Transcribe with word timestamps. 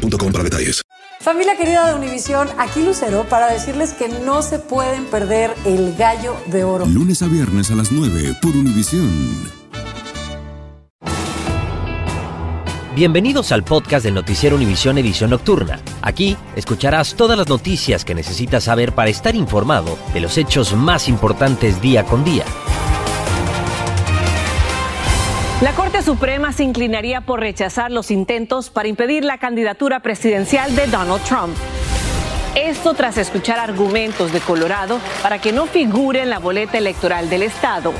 boostmobile.com 0.00 0.32
para 0.32 0.44
detalles. 0.44 0.82
Familia 1.20 1.56
querida 1.56 1.86
de 1.86 1.94
Univisión, 1.94 2.48
aquí 2.58 2.82
Lucero 2.82 3.26
para 3.28 3.52
decirles 3.52 3.92
que 3.92 4.08
no 4.08 4.42
se 4.42 4.58
pueden 4.58 5.04
perder 5.06 5.54
el 5.66 5.94
gallo 5.96 6.34
de 6.46 6.64
oro. 6.64 6.86
Lunes 6.86 7.20
a 7.22 7.26
viernes 7.26 7.70
a 7.70 7.74
las 7.74 7.92
9 7.92 8.36
por 8.40 8.56
Univisión. 8.56 9.60
Bienvenidos 12.94 13.52
al 13.52 13.64
podcast 13.64 14.04
del 14.04 14.14
Noticiero 14.14 14.56
Univisión 14.56 14.98
Edición 14.98 15.30
Nocturna. 15.30 15.80
Aquí 16.02 16.36
escucharás 16.56 17.14
todas 17.14 17.38
las 17.38 17.48
noticias 17.48 18.04
que 18.04 18.14
necesitas 18.14 18.64
saber 18.64 18.92
para 18.92 19.10
estar 19.10 19.36
informado 19.36 19.96
de 20.12 20.20
los 20.20 20.36
hechos 20.36 20.74
más 20.74 21.08
importantes 21.08 21.80
día 21.80 22.04
con 22.04 22.24
día. 22.24 22.44
La 25.62 25.74
Corte 25.74 26.00
Suprema 26.00 26.54
se 26.54 26.64
inclinaría 26.64 27.20
por 27.20 27.40
rechazar 27.40 27.90
los 27.90 28.10
intentos 28.10 28.70
para 28.70 28.88
impedir 28.88 29.26
la 29.26 29.36
candidatura 29.36 30.00
presidencial 30.00 30.74
de 30.74 30.86
Donald 30.86 31.22
Trump. 31.24 31.54
Esto 32.54 32.94
tras 32.94 33.18
escuchar 33.18 33.58
argumentos 33.58 34.32
de 34.32 34.40
Colorado 34.40 34.98
para 35.22 35.38
que 35.38 35.52
no 35.52 35.66
figure 35.66 36.22
en 36.22 36.30
la 36.30 36.38
boleta 36.38 36.78
electoral 36.78 37.28
del 37.28 37.42
Estado. 37.42 37.92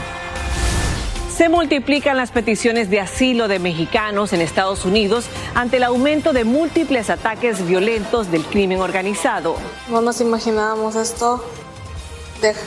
Se 1.31 1.51
multiplican 1.51 2.17
las 2.17 2.31
peticiones 2.31 2.89
de 2.89 3.01
asilo 3.01 3.47
de 3.47 3.59
mexicanos 3.59 4.33
en 4.33 4.41
Estados 4.41 4.87
Unidos 4.87 5.27
ante 5.55 5.77
el 5.77 5.85
aumento 5.85 6.33
de 6.33 6.45
múltiples 6.45 7.11
ataques 7.11 7.67
violentos 7.67 8.31
del 8.31 8.43
crimen 8.43 8.81
organizado. 8.81 9.57
No 9.91 10.01
nos 10.01 10.23
imaginábamos 10.23 10.97
esto, 10.97 11.45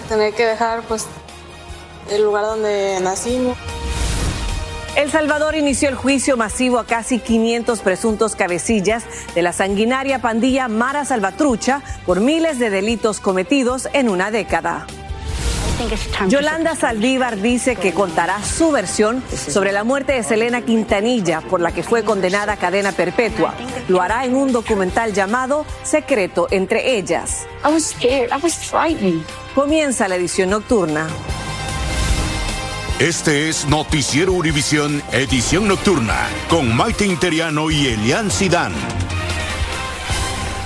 tener 0.07 0.35
que 0.35 0.45
dejar 0.45 0.83
pues 0.83 1.07
el 2.11 2.21
lugar 2.21 2.45
donde 2.45 2.99
nacimos. 3.01 3.57
El 4.95 5.09
Salvador 5.09 5.55
inició 5.55 5.89
el 5.89 5.95
juicio 5.95 6.37
masivo 6.37 6.77
a 6.77 6.85
casi 6.85 7.17
500 7.17 7.79
presuntos 7.79 8.35
cabecillas 8.35 9.03
de 9.33 9.41
la 9.41 9.51
sanguinaria 9.51 10.19
pandilla 10.19 10.67
Mara 10.67 11.03
Salvatrucha 11.03 11.81
por 12.05 12.19
miles 12.19 12.59
de 12.59 12.69
delitos 12.69 13.19
cometidos 13.19 13.89
en 13.93 14.07
una 14.07 14.29
década. 14.29 14.85
Yolanda 16.27 16.75
Saldívar 16.75 17.41
dice 17.41 17.75
que 17.75 17.93
contará 17.93 18.43
su 18.43 18.71
versión 18.71 19.23
sobre 19.31 19.71
la 19.71 19.83
muerte 19.83 20.13
de 20.13 20.21
Selena 20.21 20.61
Quintanilla, 20.61 21.41
por 21.41 21.59
la 21.59 21.71
que 21.71 21.81
fue 21.81 22.03
condenada 22.03 22.53
a 22.53 22.57
cadena 22.57 22.91
perpetua. 22.91 23.55
Lo 23.87 23.99
hará 23.99 24.25
en 24.25 24.35
un 24.35 24.51
documental 24.51 25.13
llamado 25.13 25.65
Secreto 25.81 26.47
entre 26.51 26.95
ellas. 26.95 27.47
Comienza 29.55 30.07
la 30.07 30.15
edición 30.15 30.51
nocturna. 30.51 31.07
Este 33.03 33.49
es 33.49 33.67
Noticiero 33.67 34.31
Univisión, 34.31 35.03
edición 35.11 35.67
nocturna, 35.67 36.29
con 36.49 36.73
Maite 36.73 37.05
Interiano 37.05 37.69
y 37.69 37.87
Elian 37.87 38.31
Sidán. 38.31 38.71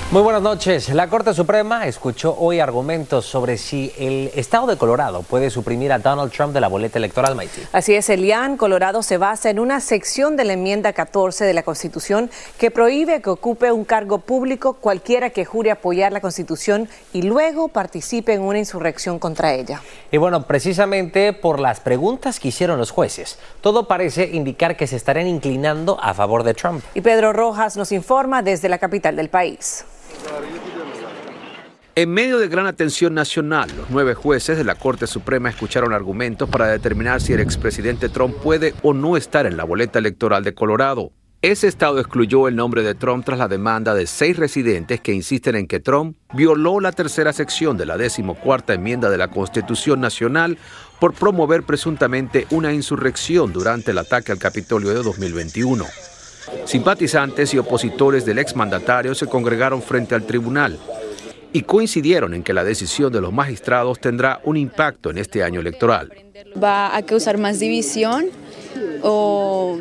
Muy 0.09 0.22
buenas 0.22 0.41
noches. 0.41 0.88
La 0.88 1.09
Corte 1.09 1.33
Suprema 1.33 1.86
escuchó 1.86 2.33
hoy 2.39 2.61
argumentos 2.61 3.25
sobre 3.25 3.58
si 3.58 3.91
el 4.00 4.31
Estado 4.36 4.66
de 4.66 4.77
Colorado 4.77 5.22
puede 5.22 5.50
suprimir 5.50 5.91
a 5.91 6.00
Donald 6.00 6.31
Trump 6.31 6.53
de 6.53 6.62
la 6.62 6.69
boleta 6.69 6.97
electoral, 6.97 7.35
Maite. 7.35 7.68
Así 7.73 7.94
es, 7.94 8.09
Elian. 8.09 8.56
Colorado 8.56 9.03
se 9.03 9.18
basa 9.18 9.50
en 9.50 9.59
una 9.59 9.81
sección 9.81 10.38
de 10.38 10.45
la 10.45 10.53
enmienda 10.53 10.94
14 10.94 11.44
de 11.44 11.53
la 11.53 11.63
Constitución 11.63 12.31
que 12.57 12.72
prohíbe 12.72 13.22
que 13.22 13.29
ocupe 13.29 13.69
un 13.73 13.84
cargo 13.84 14.19
público 14.19 14.75
cualquiera 14.75 15.29
que 15.31 15.44
jure 15.44 15.72
apoyar 15.72 16.13
la 16.13 16.22
Constitución 16.22 16.88
y 17.12 17.24
luego 17.24 17.68
participe 17.68 18.34
en 18.34 18.44
una 18.44 18.59
insurrección 18.59 19.19
contra 19.19 19.56
ella. 19.56 19.81
Y 20.09 20.16
bueno, 20.16 20.47
precisamente 20.47 21.34
por 21.34 21.59
las 21.59 21.81
preguntas 21.81 22.39
que 22.39 22.47
hicieron 22.47 22.79
los 22.79 22.91
jueces, 22.91 23.39
todo 23.59 23.89
parece 23.89 24.29
indicar 24.31 24.78
que 24.78 24.88
se 24.88 24.95
estarían 24.95 25.28
inclinando 25.28 26.00
a 26.01 26.13
favor 26.13 26.44
de 26.44 26.53
Trump. 26.53 26.81
Y 26.95 27.01
Pedro 27.01 27.34
Rojas 27.34 27.75
nos 27.75 27.91
informa 27.91 28.41
desde 28.41 28.69
la 28.69 28.78
capital 28.78 29.18
del 29.18 29.29
país. 29.29 29.84
En 31.97 32.11
medio 32.11 32.38
de 32.38 32.47
gran 32.47 32.67
atención 32.67 33.15
nacional, 33.15 33.71
los 33.75 33.89
nueve 33.89 34.13
jueces 34.13 34.55
de 34.55 34.63
la 34.63 34.75
Corte 34.75 35.07
Suprema 35.07 35.49
escucharon 35.49 35.93
argumentos 35.93 36.47
para 36.47 36.67
determinar 36.67 37.21
si 37.21 37.33
el 37.33 37.39
expresidente 37.39 38.07
Trump 38.07 38.35
puede 38.35 38.75
o 38.83 38.93
no 38.93 39.17
estar 39.17 39.47
en 39.47 39.57
la 39.57 39.63
boleta 39.63 39.97
electoral 39.97 40.43
de 40.43 40.53
Colorado. 40.53 41.11
Ese 41.41 41.67
estado 41.67 41.99
excluyó 41.99 42.47
el 42.47 42.55
nombre 42.55 42.83
de 42.83 42.93
Trump 42.93 43.25
tras 43.25 43.39
la 43.39 43.47
demanda 43.47 43.95
de 43.95 44.05
seis 44.05 44.38
residentes 44.38 45.01
que 45.01 45.13
insisten 45.13 45.55
en 45.55 45.67
que 45.67 45.79
Trump 45.79 46.17
violó 46.33 46.79
la 46.79 46.91
tercera 46.91 47.33
sección 47.33 47.77
de 47.77 47.88
la 47.88 47.97
decimocuarta 47.97 48.75
enmienda 48.75 49.09
de 49.09 49.17
la 49.17 49.29
Constitución 49.29 49.99
Nacional 49.99 50.59
por 50.99 51.13
promover 51.13 51.63
presuntamente 51.63 52.45
una 52.51 52.73
insurrección 52.73 53.53
durante 53.53 53.89
el 53.89 53.97
ataque 53.97 54.31
al 54.31 54.38
Capitolio 54.38 54.89
de 54.89 55.01
2021. 55.01 55.83
Simpatizantes 56.66 57.53
y 57.53 57.58
opositores 57.58 58.25
del 58.25 58.40
exmandatario 58.40 59.16
se 59.16 59.28
congregaron 59.28 59.81
frente 59.81 60.16
al 60.16 60.25
tribunal 60.25 60.78
y 61.53 61.63
coincidieron 61.63 62.34
en 62.34 62.44
que 62.44 62.53
la 62.53 62.63
decisión 62.63 63.12
de 63.12 63.22
los 63.22 63.34
magistrados 63.34 64.00
tendrá 64.00 64.41
un 64.44 64.57
impacto 64.57 65.09
en 65.09 65.18
este 65.18 65.44
año 65.44 65.59
electoral. 65.59 66.12
Va 66.62 66.96
a 66.96 67.02
causar 67.03 67.38
más 67.38 67.59
división 67.59 68.28
o, 69.02 69.78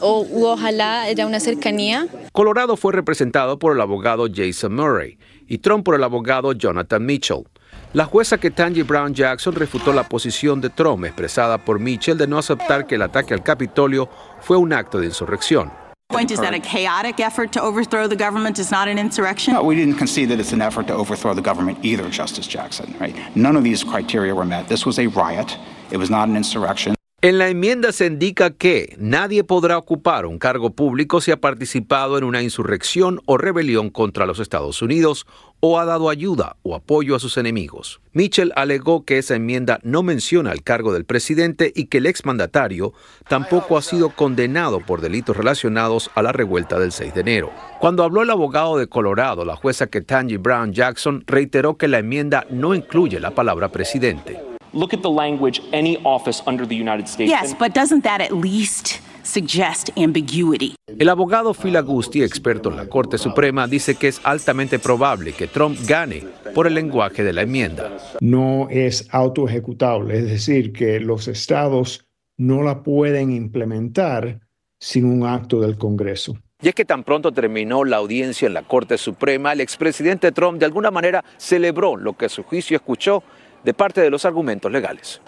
o 0.00 0.50
ojalá 0.50 1.02
haya 1.02 1.26
una 1.26 1.40
cercanía. 1.40 2.06
Colorado 2.32 2.76
fue 2.76 2.92
representado 2.92 3.58
por 3.58 3.74
el 3.74 3.80
abogado 3.80 4.26
Jason 4.32 4.74
Murray 4.74 5.18
y 5.46 5.58
Trump 5.58 5.84
por 5.84 5.94
el 5.94 6.04
abogado 6.04 6.52
Jonathan 6.52 7.04
Mitchell. 7.04 7.44
La 7.92 8.04
jueza 8.04 8.38
Ketanji 8.38 8.82
Brown 8.82 9.14
Jackson 9.14 9.54
refutó 9.54 9.92
la 9.92 10.08
posición 10.08 10.60
de 10.60 10.70
Trump 10.70 11.04
expresada 11.04 11.58
por 11.58 11.80
Mitchell 11.80 12.16
de 12.16 12.28
no 12.28 12.38
aceptar 12.38 12.86
que 12.86 12.94
el 12.94 13.02
ataque 13.02 13.34
al 13.34 13.42
Capitolio 13.42 14.08
fue 14.40 14.56
un 14.56 14.72
acto 14.72 15.00
de 15.00 15.06
insurrección. 15.06 15.72
Point 16.10 16.30
is 16.30 16.40
that 16.40 16.54
a 16.54 16.60
chaotic 16.60 17.20
effort 17.20 17.52
to 17.52 17.62
overthrow 17.62 18.06
the 18.06 18.16
government 18.16 18.58
is 18.58 18.70
not 18.70 18.88
an 18.88 18.98
insurrection? 18.98 19.54
No, 19.54 19.62
we 19.62 19.74
didn't 19.74 19.96
concede 19.96 20.28
that 20.30 20.40
it's 20.40 20.52
an 20.52 20.60
effort 20.60 20.86
to 20.88 20.94
overthrow 20.94 21.34
the 21.34 21.42
government 21.42 21.78
either, 21.82 22.08
Justice 22.10 22.46
Jackson. 22.46 22.94
Right? 22.98 23.14
None 23.36 23.56
of 23.56 23.64
these 23.64 23.84
criteria 23.84 24.34
were 24.34 24.44
met. 24.44 24.68
This 24.68 24.84
was 24.84 24.98
a 24.98 25.06
riot. 25.08 25.56
It 25.90 25.96
was 25.96 26.10
not 26.10 26.28
an 26.28 26.36
insurrection. 26.36 26.94
En 27.22 27.36
la 27.36 27.50
enmienda 27.50 27.92
se 27.92 28.06
indica 28.06 28.48
que 28.48 28.96
nadie 28.98 29.44
podrá 29.44 29.76
ocupar 29.76 30.24
un 30.24 30.38
cargo 30.38 30.70
público 30.70 31.20
si 31.20 31.30
ha 31.30 31.36
participado 31.36 32.16
en 32.16 32.24
una 32.24 32.40
insurrección 32.40 33.20
o 33.26 33.36
rebelión 33.36 33.90
contra 33.90 34.24
los 34.24 34.38
Estados 34.38 34.80
Unidos 34.80 35.26
o 35.60 35.78
ha 35.78 35.84
dado 35.84 36.08
ayuda 36.08 36.56
o 36.62 36.74
apoyo 36.74 37.14
a 37.14 37.18
sus 37.18 37.36
enemigos. 37.36 38.00
Mitchell 38.14 38.54
alegó 38.56 39.04
que 39.04 39.18
esa 39.18 39.34
enmienda 39.34 39.80
no 39.82 40.02
menciona 40.02 40.50
el 40.52 40.62
cargo 40.62 40.94
del 40.94 41.04
presidente 41.04 41.70
y 41.76 41.88
que 41.88 41.98
el 41.98 42.06
exmandatario 42.06 42.94
tampoco 43.28 43.76
ha 43.76 43.82
sido 43.82 44.08
condenado 44.08 44.80
por 44.80 45.02
delitos 45.02 45.36
relacionados 45.36 46.10
a 46.14 46.22
la 46.22 46.32
revuelta 46.32 46.78
del 46.78 46.90
6 46.90 47.12
de 47.12 47.20
enero. 47.20 47.52
Cuando 47.80 48.02
habló 48.02 48.22
el 48.22 48.30
abogado 48.30 48.78
de 48.78 48.86
Colorado, 48.86 49.44
la 49.44 49.56
jueza 49.56 49.88
Ketanji 49.88 50.38
Brown 50.38 50.72
Jackson 50.72 51.22
reiteró 51.26 51.76
que 51.76 51.86
la 51.86 51.98
enmienda 51.98 52.46
no 52.48 52.74
incluye 52.74 53.20
la 53.20 53.34
palabra 53.34 53.70
presidente. 53.70 54.49
Look 54.72 54.94
at 54.94 55.02
the 55.02 55.10
language 55.10 55.60
any 55.72 55.98
office 56.04 56.42
under 56.46 56.66
the 56.66 56.76
United 56.76 57.08
States. 57.08 57.30
Yes, 57.30 57.54
but 57.58 57.74
doesn't 57.74 58.04
that 58.04 58.20
at 58.20 58.30
least 58.30 59.00
suggest 59.22 59.90
ambiguity? 59.96 60.76
El 60.86 61.08
abogado 61.08 61.54
Phil 61.54 61.76
Agusti, 61.76 62.22
experto 62.22 62.70
en 62.70 62.76
la 62.76 62.86
Corte 62.86 63.18
Suprema, 63.18 63.66
dice 63.66 63.96
que 63.96 64.08
es 64.08 64.20
altamente 64.22 64.78
probable 64.78 65.32
que 65.32 65.48
Trump 65.48 65.78
gane 65.86 66.24
por 66.54 66.66
el 66.66 66.74
lenguaje 66.74 67.24
de 67.24 67.32
la 67.32 67.42
enmienda. 67.42 67.90
No 68.20 68.68
es 68.70 69.08
autoejecutable, 69.10 70.18
es 70.18 70.24
decir, 70.26 70.72
que 70.72 71.00
los 71.00 71.26
estados 71.26 72.06
no 72.36 72.62
la 72.62 72.82
pueden 72.82 73.32
implementar 73.32 74.40
sin 74.78 75.04
un 75.04 75.26
acto 75.26 75.60
del 75.60 75.76
Congreso. 75.76 76.36
Y 76.62 76.68
es 76.68 76.74
que 76.74 76.84
tan 76.84 77.04
pronto 77.04 77.32
terminó 77.32 77.84
la 77.84 77.96
audiencia 77.96 78.46
en 78.46 78.54
la 78.54 78.62
Corte 78.62 78.98
Suprema, 78.98 79.52
el 79.52 79.62
expresidente 79.62 80.30
Trump 80.30 80.58
de 80.58 80.66
alguna 80.66 80.90
manera 80.90 81.24
celebró 81.38 81.96
lo 81.96 82.14
que 82.14 82.28
su 82.28 82.42
juicio 82.42 82.76
escuchó 82.76 83.22
de 83.64 83.74
parte 83.74 84.00
de 84.00 84.10
los 84.10 84.24
argumentos 84.24 84.70
legales. 84.70 85.20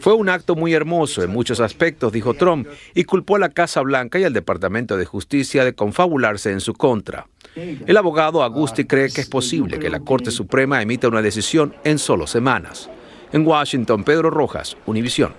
Fue 0.00 0.14
un 0.14 0.28
acto 0.28 0.54
muy 0.54 0.74
hermoso 0.74 1.22
en 1.22 1.30
muchos 1.30 1.58
aspectos, 1.58 2.12
dijo 2.12 2.34
Trump, 2.34 2.68
y 2.94 3.04
culpó 3.04 3.36
a 3.36 3.38
la 3.38 3.48
Casa 3.48 3.80
Blanca 3.80 4.18
y 4.18 4.24
al 4.24 4.32
Departamento 4.32 4.96
de 4.96 5.04
Justicia 5.04 5.64
de 5.64 5.74
confabularse 5.74 6.52
en 6.52 6.60
su 6.60 6.74
contra. 6.74 7.26
El 7.56 7.96
abogado 7.96 8.42
Agusti 8.42 8.84
cree 8.84 9.10
que 9.10 9.22
es 9.22 9.28
posible 9.28 9.78
que 9.78 9.90
la 9.90 10.00
Corte 10.00 10.30
Suprema 10.30 10.80
emita 10.82 11.08
una 11.08 11.22
decisión 11.22 11.74
en 11.82 11.98
solo 11.98 12.26
semanas. 12.26 12.88
En 13.32 13.46
Washington, 13.46 14.04
Pedro 14.04 14.30
Rojas, 14.30 14.76
Univisión. 14.86 15.34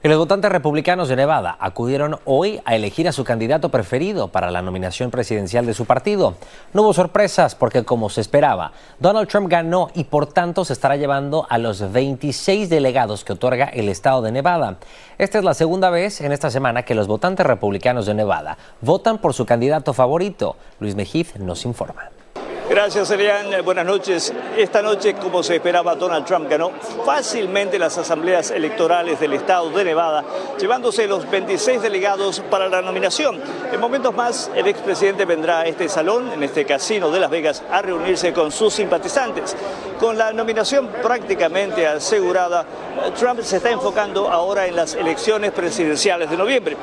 Los 0.00 0.16
votantes 0.16 0.52
republicanos 0.52 1.08
de 1.08 1.16
Nevada 1.16 1.56
acudieron 1.58 2.20
hoy 2.24 2.60
a 2.64 2.76
elegir 2.76 3.08
a 3.08 3.12
su 3.12 3.24
candidato 3.24 3.70
preferido 3.70 4.28
para 4.28 4.52
la 4.52 4.62
nominación 4.62 5.10
presidencial 5.10 5.66
de 5.66 5.74
su 5.74 5.86
partido. 5.86 6.34
No 6.72 6.82
hubo 6.82 6.94
sorpresas 6.94 7.56
porque, 7.56 7.84
como 7.84 8.08
se 8.08 8.20
esperaba, 8.20 8.70
Donald 9.00 9.28
Trump 9.28 9.50
ganó 9.50 9.90
y 9.94 10.04
por 10.04 10.26
tanto 10.26 10.64
se 10.64 10.72
estará 10.72 10.94
llevando 10.94 11.48
a 11.50 11.58
los 11.58 11.92
26 11.92 12.70
delegados 12.70 13.24
que 13.24 13.32
otorga 13.32 13.64
el 13.64 13.88
estado 13.88 14.22
de 14.22 14.30
Nevada. 14.30 14.76
Esta 15.18 15.38
es 15.38 15.44
la 15.44 15.54
segunda 15.54 15.90
vez 15.90 16.20
en 16.20 16.30
esta 16.30 16.52
semana 16.52 16.84
que 16.84 16.94
los 16.94 17.08
votantes 17.08 17.44
republicanos 17.44 18.06
de 18.06 18.14
Nevada 18.14 18.56
votan 18.80 19.18
por 19.18 19.34
su 19.34 19.46
candidato 19.46 19.92
favorito. 19.94 20.54
Luis 20.78 20.94
Mejiz 20.94 21.34
nos 21.40 21.64
informa. 21.64 22.17
Gracias, 22.68 23.10
Elian. 23.10 23.64
Buenas 23.64 23.86
noches. 23.86 24.30
Esta 24.54 24.82
noche, 24.82 25.14
como 25.14 25.42
se 25.42 25.56
esperaba, 25.56 25.94
Donald 25.94 26.26
Trump 26.26 26.50
ganó 26.50 26.70
fácilmente 27.04 27.78
las 27.78 27.96
asambleas 27.96 28.50
electorales 28.50 29.18
del 29.18 29.32
estado 29.32 29.70
de 29.70 29.84
Nevada, 29.84 30.22
llevándose 30.60 31.06
los 31.06 31.28
26 31.30 31.80
delegados 31.80 32.40
para 32.50 32.68
la 32.68 32.82
nominación. 32.82 33.40
En 33.72 33.80
momentos 33.80 34.14
más, 34.14 34.50
el 34.54 34.66
expresidente 34.66 35.24
vendrá 35.24 35.60
a 35.60 35.66
este 35.66 35.88
salón, 35.88 36.30
en 36.30 36.42
este 36.42 36.66
casino 36.66 37.10
de 37.10 37.20
Las 37.20 37.30
Vegas, 37.30 37.62
a 37.70 37.80
reunirse 37.80 38.34
con 38.34 38.52
sus 38.52 38.74
simpatizantes. 38.74 39.56
Con 39.98 40.18
la 40.18 40.34
nominación 40.34 40.88
prácticamente 41.02 41.86
asegurada, 41.86 42.66
Trump 43.18 43.40
se 43.40 43.56
está 43.56 43.70
enfocando 43.70 44.28
ahora 44.28 44.66
en 44.66 44.76
las 44.76 44.94
elecciones 44.94 45.52
presidenciales 45.52 46.28
de 46.28 46.36
noviembre. 46.36 46.76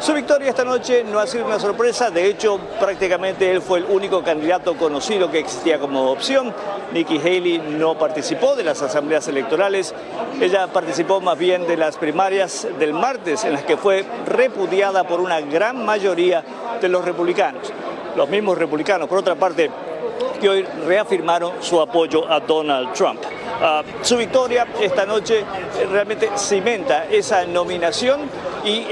Su 0.00 0.14
victoria 0.14 0.50
esta 0.50 0.64
noche 0.64 1.02
no 1.02 1.18
ha 1.18 1.26
sido 1.26 1.44
una 1.44 1.58
sorpresa, 1.58 2.08
de 2.10 2.26
hecho, 2.26 2.60
prácticamente 2.78 3.50
él 3.50 3.60
fue 3.60 3.80
el 3.80 3.84
único 3.86 4.22
candidato 4.22 4.76
conocido 4.76 5.28
que 5.28 5.40
existía 5.40 5.80
como 5.80 6.12
opción. 6.12 6.54
Nikki 6.92 7.18
Haley 7.18 7.58
no 7.58 7.98
participó 7.98 8.54
de 8.54 8.62
las 8.62 8.80
asambleas 8.80 9.26
electorales, 9.26 9.92
ella 10.40 10.68
participó 10.68 11.20
más 11.20 11.36
bien 11.36 11.66
de 11.66 11.76
las 11.76 11.96
primarias 11.96 12.68
del 12.78 12.92
martes, 12.92 13.44
en 13.44 13.54
las 13.54 13.64
que 13.64 13.76
fue 13.76 14.04
repudiada 14.26 15.02
por 15.02 15.20
una 15.20 15.40
gran 15.40 15.84
mayoría 15.84 16.44
de 16.80 16.88
los 16.88 17.04
republicanos. 17.04 17.72
Los 18.14 18.28
mismos 18.28 18.56
republicanos, 18.56 19.08
por 19.08 19.18
otra 19.18 19.34
parte, 19.34 19.68
que 20.40 20.48
hoy 20.48 20.62
reafirmaron 20.86 21.54
su 21.60 21.80
apoyo 21.80 22.30
a 22.30 22.38
Donald 22.38 22.92
Trump. 22.92 23.20
Uh, 23.60 23.82
su 24.04 24.16
victoria 24.16 24.68
esta 24.80 25.04
noche 25.04 25.44
realmente 25.90 26.30
cimenta 26.36 27.06
esa 27.06 27.44
nominación 27.44 28.20
y 28.64 28.86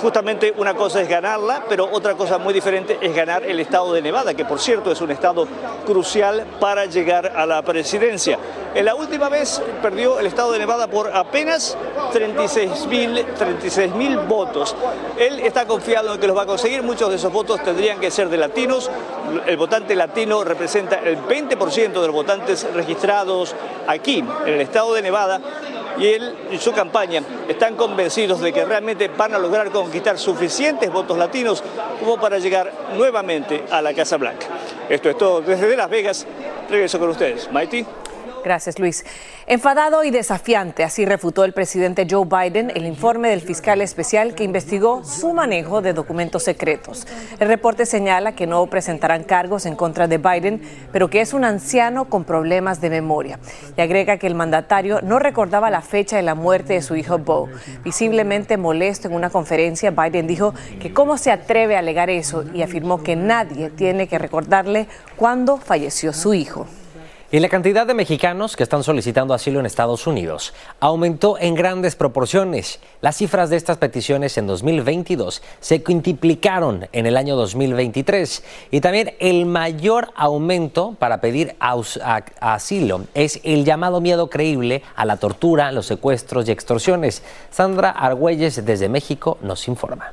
justamente 0.00 0.52
una 0.56 0.74
cosa 0.74 1.00
es 1.00 1.08
ganarla, 1.08 1.64
pero 1.68 1.88
otra 1.90 2.14
cosa 2.14 2.38
muy 2.38 2.52
diferente 2.52 2.98
es 3.00 3.14
ganar 3.14 3.44
el 3.44 3.60
estado 3.60 3.92
de 3.92 4.02
Nevada, 4.02 4.34
que 4.34 4.44
por 4.44 4.60
cierto 4.60 4.92
es 4.92 5.00
un 5.00 5.10
estado 5.10 5.46
crucial 5.86 6.44
para 6.60 6.86
llegar 6.86 7.32
a 7.36 7.46
la 7.46 7.62
presidencia. 7.62 8.38
En 8.74 8.84
la 8.84 8.94
última 8.94 9.28
vez 9.28 9.60
perdió 9.82 10.18
el 10.18 10.26
estado 10.26 10.52
de 10.52 10.58
Nevada 10.58 10.86
por 10.86 11.14
apenas 11.14 11.76
36 12.12 12.86
mil 12.86 13.24
36 13.36 13.92
votos. 14.26 14.74
Él 15.18 15.40
está 15.40 15.66
confiado 15.66 16.14
en 16.14 16.20
que 16.20 16.26
los 16.26 16.36
va 16.36 16.42
a 16.42 16.46
conseguir, 16.46 16.82
muchos 16.82 17.10
de 17.10 17.16
esos 17.16 17.32
votos 17.32 17.62
tendrían 17.62 18.00
que 18.00 18.10
ser 18.10 18.28
de 18.28 18.38
latinos. 18.38 18.90
El 19.46 19.56
votante 19.56 19.94
latino 19.94 20.42
representa 20.44 20.96
el 20.96 21.18
20% 21.18 21.92
de 21.92 22.06
los 22.06 22.12
votantes 22.12 22.66
registrados 22.72 23.54
aquí 23.86 24.18
en 24.18 24.54
el 24.54 24.60
estado 24.60 24.94
de 24.94 25.02
Nevada 25.02 25.40
y 25.98 26.06
él 26.06 26.34
y 26.50 26.58
su 26.58 26.72
campaña 26.72 27.22
están 27.48 27.76
convencidos 27.76 28.40
de 28.40 28.52
que 28.52 28.64
realmente 28.64 29.08
van 29.08 29.34
a 29.34 29.38
lograr 29.38 29.70
conquistar 29.70 30.18
suficientes 30.18 30.90
votos 30.90 31.16
latinos 31.18 31.62
como 32.00 32.18
para 32.18 32.38
llegar 32.38 32.72
nuevamente 32.96 33.64
a 33.70 33.82
la 33.82 33.94
Casa 33.94 34.16
Blanca. 34.16 34.46
Esto 34.88 35.10
es 35.10 35.18
todo 35.18 35.40
desde 35.40 35.76
Las 35.76 35.90
Vegas. 35.90 36.26
Regreso 36.68 36.98
con 36.98 37.10
ustedes. 37.10 37.50
Mighty. 37.52 37.86
Gracias, 38.44 38.78
Luis. 38.78 39.04
Enfadado 39.46 40.02
y 40.02 40.10
desafiante, 40.10 40.82
así 40.82 41.04
refutó 41.04 41.44
el 41.44 41.52
presidente 41.52 42.06
Joe 42.10 42.26
Biden 42.26 42.72
el 42.74 42.86
informe 42.86 43.28
del 43.28 43.40
fiscal 43.40 43.80
especial 43.80 44.34
que 44.34 44.44
investigó 44.44 45.04
su 45.04 45.32
manejo 45.32 45.80
de 45.80 45.92
documentos 45.92 46.42
secretos. 46.42 47.06
El 47.38 47.48
reporte 47.48 47.86
señala 47.86 48.32
que 48.32 48.46
no 48.46 48.66
presentarán 48.66 49.24
cargos 49.24 49.66
en 49.66 49.76
contra 49.76 50.08
de 50.08 50.18
Biden, 50.18 50.62
pero 50.90 51.08
que 51.08 51.20
es 51.20 51.32
un 51.32 51.44
anciano 51.44 52.06
con 52.06 52.24
problemas 52.24 52.80
de 52.80 52.90
memoria. 52.90 53.38
Y 53.76 53.80
agrega 53.80 54.16
que 54.16 54.26
el 54.26 54.34
mandatario 54.34 55.00
no 55.02 55.18
recordaba 55.18 55.70
la 55.70 55.82
fecha 55.82 56.16
de 56.16 56.22
la 56.22 56.34
muerte 56.34 56.74
de 56.74 56.82
su 56.82 56.96
hijo 56.96 57.18
Bo. 57.18 57.48
Visiblemente 57.84 58.56
molesto 58.56 59.08
en 59.08 59.14
una 59.14 59.30
conferencia, 59.30 59.90
Biden 59.92 60.26
dijo 60.26 60.54
que 60.80 60.92
cómo 60.92 61.16
se 61.16 61.30
atreve 61.30 61.76
a 61.76 61.80
alegar 61.80 62.10
eso 62.10 62.44
y 62.52 62.62
afirmó 62.62 63.02
que 63.02 63.14
nadie 63.14 63.70
tiene 63.70 64.08
que 64.08 64.18
recordarle 64.18 64.88
cuándo 65.16 65.58
falleció 65.58 66.12
su 66.12 66.34
hijo. 66.34 66.66
Y 67.34 67.40
la 67.40 67.48
cantidad 67.48 67.86
de 67.86 67.94
mexicanos 67.94 68.56
que 68.56 68.62
están 68.62 68.84
solicitando 68.84 69.32
asilo 69.32 69.58
en 69.58 69.64
Estados 69.64 70.06
Unidos 70.06 70.52
aumentó 70.80 71.38
en 71.38 71.54
grandes 71.54 71.96
proporciones. 71.96 72.78
Las 73.00 73.16
cifras 73.16 73.48
de 73.48 73.56
estas 73.56 73.78
peticiones 73.78 74.36
en 74.36 74.46
2022 74.46 75.42
se 75.58 75.82
quintuplicaron 75.82 76.88
en 76.92 77.06
el 77.06 77.16
año 77.16 77.34
2023. 77.36 78.44
Y 78.70 78.82
también 78.82 79.14
el 79.18 79.46
mayor 79.46 80.10
aumento 80.14 80.94
para 80.98 81.22
pedir 81.22 81.56
asilo 81.58 83.06
es 83.14 83.40
el 83.44 83.64
llamado 83.64 84.02
miedo 84.02 84.28
creíble 84.28 84.82
a 84.94 85.06
la 85.06 85.16
tortura, 85.16 85.72
los 85.72 85.86
secuestros 85.86 86.46
y 86.46 86.52
extorsiones. 86.52 87.22
Sandra 87.50 87.88
Argüelles 87.88 88.62
desde 88.62 88.90
México 88.90 89.38
nos 89.40 89.68
informa. 89.68 90.12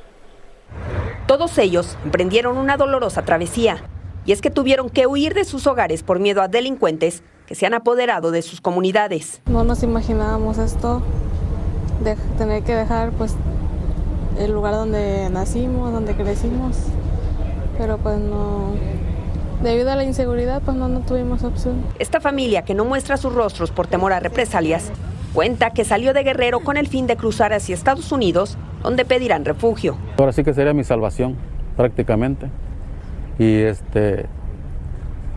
Todos 1.26 1.58
ellos 1.58 1.98
emprendieron 2.02 2.56
una 2.56 2.78
dolorosa 2.78 3.26
travesía 3.26 3.84
y 4.26 4.32
es 4.32 4.40
que 4.40 4.50
tuvieron 4.50 4.90
que 4.90 5.06
huir 5.06 5.34
de 5.34 5.44
sus 5.44 5.66
hogares 5.66 6.02
por 6.02 6.18
miedo 6.18 6.42
a 6.42 6.48
delincuentes 6.48 7.22
que 7.46 7.54
se 7.54 7.66
han 7.66 7.74
apoderado 7.74 8.30
de 8.30 8.42
sus 8.42 8.60
comunidades. 8.60 9.42
No 9.46 9.64
nos 9.64 9.82
imaginábamos 9.82 10.58
esto, 10.58 11.02
de 12.04 12.16
tener 12.38 12.62
que 12.62 12.74
dejar 12.74 13.10
pues 13.12 13.34
el 14.38 14.52
lugar 14.52 14.74
donde 14.74 15.28
nacimos, 15.30 15.92
donde 15.92 16.14
crecimos, 16.14 16.76
pero 17.76 17.98
pues 17.98 18.18
no, 18.18 18.72
debido 19.62 19.90
a 19.90 19.96
la 19.96 20.04
inseguridad 20.04 20.62
pues 20.62 20.76
no, 20.76 20.88
no 20.88 21.00
tuvimos 21.00 21.42
opción. 21.42 21.82
Esta 21.98 22.20
familia 22.20 22.62
que 22.62 22.74
no 22.74 22.84
muestra 22.84 23.16
sus 23.16 23.34
rostros 23.34 23.70
por 23.70 23.86
temor 23.86 24.12
a 24.12 24.20
represalias, 24.20 24.92
cuenta 25.34 25.70
que 25.70 25.84
salió 25.84 26.12
de 26.12 26.22
Guerrero 26.22 26.60
con 26.60 26.76
el 26.76 26.86
fin 26.86 27.06
de 27.06 27.16
cruzar 27.16 27.52
hacia 27.52 27.74
Estados 27.74 28.12
Unidos, 28.12 28.56
donde 28.82 29.04
pedirán 29.04 29.44
refugio. 29.44 29.96
Ahora 30.18 30.32
sí 30.32 30.44
que 30.44 30.54
sería 30.54 30.72
mi 30.72 30.84
salvación, 30.84 31.36
prácticamente 31.76 32.50
y 33.40 33.62
este 33.62 34.26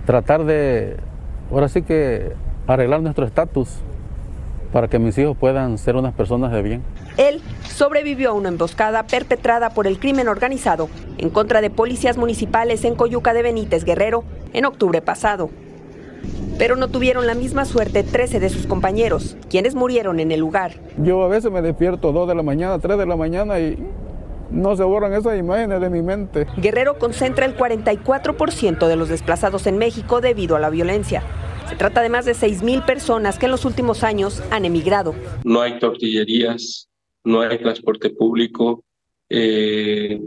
tratar 0.06 0.44
de 0.44 0.98
ahora 1.50 1.70
sí 1.70 1.84
que 1.84 2.34
arreglar 2.68 3.02
nuestro 3.02 3.26
estatus 3.26 3.70
para 4.74 4.90
que 4.90 5.00
mis 5.00 5.18
hijos 5.18 5.38
puedan 5.38 5.78
ser 5.78 5.96
unas 5.96 6.14
personas 6.14 6.52
de 6.52 6.62
bien. 6.62 6.84
Él 7.16 7.42
sobrevivió 7.64 8.32
a 8.32 8.34
una 8.34 8.50
emboscada 8.50 9.04
perpetrada 9.04 9.70
por 9.70 9.88
el 9.88 10.00
crimen 10.00 10.28
organizado 10.28 10.90
en 11.18 11.30
contra 11.30 11.62
de 11.62 11.70
policías 11.70 12.18
municipales 12.18 12.84
en 12.84 12.96
Coyuca 12.96 13.34
de 13.34 13.42
Benítez 13.42 13.86
Guerrero 13.86 14.26
en 14.52 14.66
octubre 14.66 15.02
pasado. 15.02 15.50
Pero 16.58 16.76
no 16.76 16.90
tuvieron 16.90 17.26
la 17.26 17.36
misma 17.36 17.64
suerte 17.64 18.04
13 18.04 18.42
de 18.42 18.50
sus 18.50 18.68
compañeros, 18.68 19.38
quienes 19.50 19.76
murieron 19.76 20.20
en 20.20 20.34
el 20.34 20.42
lugar. 20.42 20.74
Yo 20.98 21.24
a 21.24 21.30
veces 21.30 21.52
me 21.52 21.62
despierto 21.62 22.12
2 22.12 22.28
de 22.28 22.36
la 22.36 22.44
mañana, 22.44 22.80
3 22.80 22.98
de 22.98 23.06
la 23.06 23.16
mañana 23.16 23.60
y 23.60 23.78
no 24.54 24.76
se 24.76 24.84
borran 24.84 25.14
esas 25.14 25.38
imágenes 25.38 25.82
de 25.82 25.90
mi 25.90 26.02
mente. 26.02 26.48
Guerrero 26.58 26.98
concentra 27.00 27.46
el 27.46 27.58
44% 27.58 28.88
de 28.88 28.96
los 28.96 29.10
desplazados 29.10 29.68
en 29.68 29.78
México 29.78 30.22
debido 30.22 30.56
a 30.56 30.60
la 30.60 30.70
violencia. 30.70 31.24
Se 31.70 31.76
trata 31.76 32.02
de 32.02 32.10
más 32.10 32.26
de 32.26 32.34
6.000 32.34 32.86
personas 32.86 33.40
que 33.40 33.46
en 33.46 33.52
los 33.52 33.66
últimos 33.66 34.04
años 34.04 34.44
han 34.52 34.66
emigrado. 34.66 35.16
No 35.44 35.62
hay 35.62 35.80
tortillerías, 35.80 36.88
no 37.24 37.42
hay 37.42 37.58
transporte 37.58 38.10
público, 38.10 38.84
eh, 39.30 40.22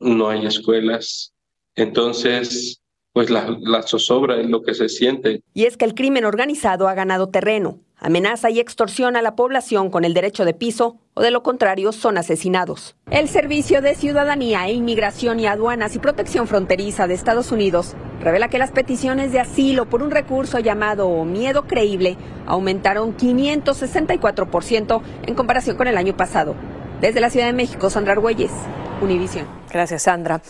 no 0.00 0.28
hay 0.28 0.46
escuelas. 0.46 1.34
Entonces, 1.74 2.80
pues 3.16 3.30
la, 3.30 3.56
la 3.62 3.80
zozobra 3.80 4.38
es 4.38 4.46
lo 4.46 4.60
que 4.60 4.74
se 4.74 4.90
siente. 4.90 5.40
Y 5.54 5.64
es 5.64 5.78
que 5.78 5.86
el 5.86 5.94
crimen 5.94 6.26
organizado 6.26 6.86
ha 6.86 6.92
ganado 6.92 7.30
terreno 7.30 7.78
amenaza 7.98 8.50
y 8.50 8.60
extorsiona 8.60 9.20
a 9.20 9.22
la 9.22 9.34
población 9.36 9.88
con 9.88 10.04
el 10.04 10.12
derecho 10.12 10.44
de 10.44 10.52
piso 10.52 10.98
o 11.14 11.22
de 11.22 11.30
lo 11.30 11.42
contrario 11.42 11.92
son 11.92 12.18
asesinados. 12.18 12.94
El 13.10 13.30
Servicio 13.30 13.80
de 13.80 13.94
Ciudadanía 13.94 14.66
e 14.66 14.74
Inmigración 14.74 15.40
y 15.40 15.46
Aduanas 15.46 15.96
y 15.96 15.98
Protección 15.98 16.46
Fronteriza 16.46 17.06
de 17.06 17.14
Estados 17.14 17.52
Unidos 17.52 17.94
revela 18.20 18.48
que 18.48 18.58
las 18.58 18.70
peticiones 18.70 19.32
de 19.32 19.40
asilo 19.40 19.86
por 19.86 20.02
un 20.02 20.10
recurso 20.10 20.58
llamado 20.58 21.24
miedo 21.24 21.66
creíble 21.66 22.18
aumentaron 22.44 23.16
564% 23.16 25.00
en 25.26 25.34
comparación 25.34 25.78
con 25.78 25.86
el 25.86 25.96
año 25.96 26.14
pasado. 26.18 26.54
Desde 27.00 27.20
la 27.20 27.30
Ciudad 27.30 27.46
de 27.46 27.54
México, 27.54 27.88
Sandra 27.88 28.12
Argüelles, 28.12 28.52
Univisión. 29.00 29.46
Gracias, 29.72 30.02
Sandra. 30.02 30.42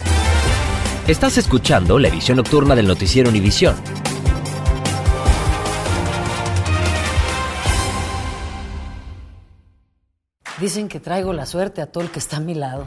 Estás 1.08 1.38
escuchando 1.38 2.00
la 2.00 2.08
edición 2.08 2.36
nocturna 2.36 2.74
del 2.74 2.88
noticiero 2.88 3.30
Univisión. 3.30 3.76
Dicen 10.60 10.88
que 10.88 10.98
traigo 10.98 11.32
la 11.32 11.46
suerte 11.46 11.80
a 11.80 11.86
todo 11.86 12.02
el 12.02 12.10
que 12.10 12.18
está 12.18 12.38
a 12.38 12.40
mi 12.40 12.54
lado. 12.54 12.86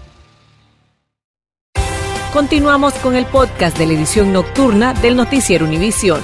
Continuamos 2.33 2.93
con 2.93 3.17
el 3.17 3.25
podcast 3.25 3.77
de 3.77 3.85
la 3.85 3.91
edición 3.91 4.31
nocturna 4.31 4.93
del 4.93 5.17
noticiero 5.17 5.65
Univisión. 5.65 6.21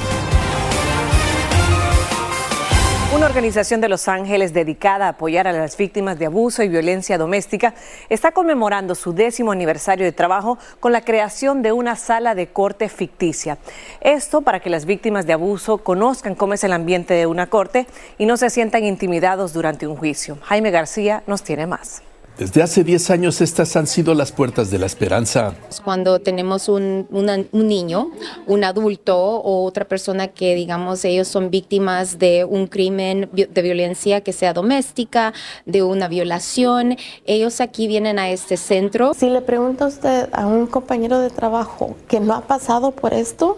Una 3.14 3.26
organización 3.26 3.82
de 3.82 3.90
Los 3.90 4.08
Ángeles 4.08 4.54
dedicada 4.54 5.08
a 5.08 5.10
apoyar 5.10 5.50
a 5.50 5.52
las 5.52 5.76
víctimas 5.76 6.18
de 6.18 6.28
abuso 6.28 6.64
y 6.64 6.70
violencia 6.70 7.18
doméstica 7.18 7.74
está 8.08 8.32
conmemorando 8.32 8.96
su 8.96 9.12
décimo 9.12 9.52
aniversario 9.52 10.06
de 10.06 10.14
trabajo 10.14 10.58
con 10.80 10.94
la 10.94 11.02
creación 11.02 11.62
de 11.62 11.74
una 11.74 11.98
sala 11.98 12.36
de 12.36 12.48
corte 12.48 12.88
ficticia. 12.88 13.58
Esto 14.00 14.44
para 14.44 14.62
que 14.62 14.70
las 14.70 14.86
víctimas 14.86 15.28
de 15.28 15.34
abuso 15.34 15.80
conozcan 15.80 16.36
cómo 16.36 16.54
es 16.54 16.64
el 16.64 16.72
ambiente 16.72 17.16
de 17.16 17.26
una 17.26 17.48
corte 17.48 17.86
y 18.18 18.28
no 18.28 18.38
se 18.38 18.50
sientan 18.50 18.86
intimidados 18.86 19.52
durante 19.52 19.88
un 19.88 19.98
juicio. 19.98 20.38
Jaime 20.44 20.72
García 20.72 21.24
nos 21.28 21.44
tiene 21.44 21.68
más. 21.68 22.02
Desde 22.38 22.62
hace 22.62 22.84
10 22.84 23.10
años 23.10 23.42
estas 23.42 23.76
han 23.76 23.88
sido 23.88 24.14
las 24.14 24.32
puertas 24.32 24.70
de 24.70 24.78
la 24.78 24.86
esperanza. 24.86 25.56
Cuando 25.84 26.20
tenemos 26.20 26.70
un, 26.70 27.08
una- 27.10 27.44
un 27.52 27.68
niño, 27.68 28.12
un 28.46 28.64
adulto 28.64 29.18
o 29.18 29.66
otra 29.66 29.86
persona 29.86 30.28
que 30.28 30.54
digamos 30.54 31.04
ellos 31.04 31.28
son 31.28 31.50
víctimas 31.50 32.20
de 32.20 32.46
un 32.46 32.68
crimen 32.68 33.28
de 33.34 33.62
violencia 33.64 34.22
que 34.22 34.34
sea 34.34 34.54
doméstica, 34.54 35.34
de 35.66 35.82
una 35.82 36.08
violación, 36.08 36.96
ellos 37.26 37.60
aquí 37.60 37.88
vienen 37.88 38.20
a 38.20 38.30
este 38.30 38.56
centro. 38.56 39.16
Si 39.16 39.32
le 39.32 39.42
pregunta 39.42 39.86
a 39.86 39.88
usted 39.88 40.30
a 40.32 40.46
un 40.46 40.68
compañero 40.68 41.20
de 41.20 41.32
trabajo 41.32 41.96
que 42.08 42.20
no 42.20 42.36
ha 42.36 42.42
pasado 42.42 42.92
por 42.92 43.16
esto, 43.16 43.58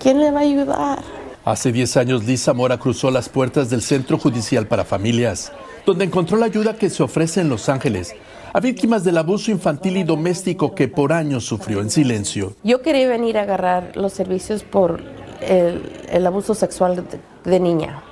¿quién 0.00 0.18
le 0.18 0.32
va 0.32 0.40
a 0.40 0.42
ayudar? 0.42 1.02
Hace 1.44 1.70
10 1.70 1.96
años 1.98 2.24
Lisa 2.24 2.52
Mora 2.52 2.78
cruzó 2.78 3.12
las 3.12 3.28
puertas 3.28 3.70
del 3.70 3.82
Centro 3.82 4.18
Judicial 4.18 4.66
para 4.66 4.84
Familias, 4.84 5.52
donde 5.84 6.04
encontró 6.04 6.36
la 6.36 6.46
ayuda 6.46 6.74
que 6.74 6.90
se 6.90 7.02
ofrece 7.02 7.40
en 7.40 7.48
Los 7.48 7.68
Ángeles 7.68 8.14
a 8.52 8.60
víctimas 8.60 9.02
del 9.02 9.16
abuso 9.16 9.50
infantil 9.50 9.96
y 9.96 10.04
doméstico 10.04 10.74
que 10.74 10.86
por 10.88 11.12
años 11.12 11.44
sufrió 11.44 11.80
en 11.80 11.90
silencio. 11.90 12.54
Yo 12.62 12.82
quería 12.82 13.08
venir 13.08 13.38
a 13.38 13.42
agarrar 13.42 13.96
los 13.96 14.12
servicios 14.12 14.62
por 14.62 15.00
el, 15.40 16.26
abuso 16.26 16.54
sexual 16.54 17.04
de, 17.44 17.60
niña, 17.60 18.02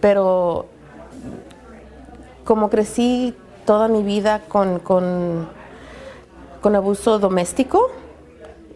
pero 0.00 0.66
como 2.44 2.68
crecí 2.68 3.34
toda 3.64 3.88
mi 3.88 4.02
vida 4.02 4.42
con, 4.46 4.78
con 4.78 5.46
abuso 6.62 7.18
doméstico, 7.18 7.90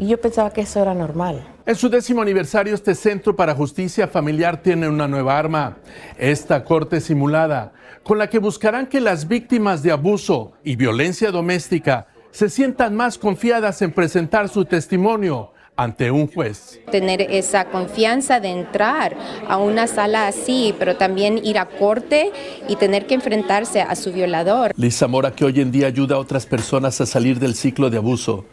yo 0.06 0.20
pensaba 0.20 0.52
que 0.52 0.62
eso 0.62 0.80
era 0.80 0.94
normal. 0.94 1.46
En 1.66 1.76
su 1.76 1.88
décimo 1.88 2.22
aniversario, 2.22 2.74
este 2.74 2.94
Centro 2.94 3.36
para 3.36 3.54
Justicia 3.54 4.08
Familiar 4.08 4.62
tiene 4.62 4.88
una 4.88 5.06
nueva 5.06 5.38
arma, 5.38 5.78
esta 6.18 6.64
corte 6.64 7.00
simulada, 7.00 7.72
con 8.02 8.18
la 8.18 8.28
que 8.28 8.38
buscarán 8.38 8.86
que 8.86 9.00
las 9.00 9.28
víctimas 9.28 9.82
de 9.82 9.92
abuso 9.92 10.52
y 10.64 10.76
violencia 10.76 11.30
doméstica 11.30 12.08
se 12.30 12.48
sientan 12.48 12.94
más 12.94 13.18
confiadas 13.18 13.82
en 13.82 13.92
presentar 13.92 14.48
su 14.48 14.64
testimonio 14.64 15.52
ante 15.76 16.10
un 16.10 16.26
juez. 16.26 16.78
Tener 16.90 17.22
esa 17.22 17.66
confianza 17.66 18.38
de 18.38 18.48
entrar 18.48 19.16
a 19.48 19.56
una 19.56 19.86
sala 19.86 20.26
así, 20.26 20.74
pero 20.78 20.96
también 20.96 21.40
ir 21.42 21.58
a 21.58 21.66
corte 21.66 22.32
y 22.68 22.76
tener 22.76 23.06
que 23.06 23.14
enfrentarse 23.14 23.80
a 23.80 23.94
su 23.96 24.12
violador. 24.12 24.72
Lisa 24.76 25.08
Mora, 25.08 25.32
que 25.32 25.46
hoy 25.46 25.60
en 25.60 25.72
día 25.72 25.86
ayuda 25.86 26.16
a 26.16 26.18
otras 26.18 26.44
personas 26.44 27.00
a 27.00 27.06
salir 27.06 27.38
del 27.38 27.54
ciclo 27.54 27.88
de 27.88 27.96
abuso, 27.96 28.44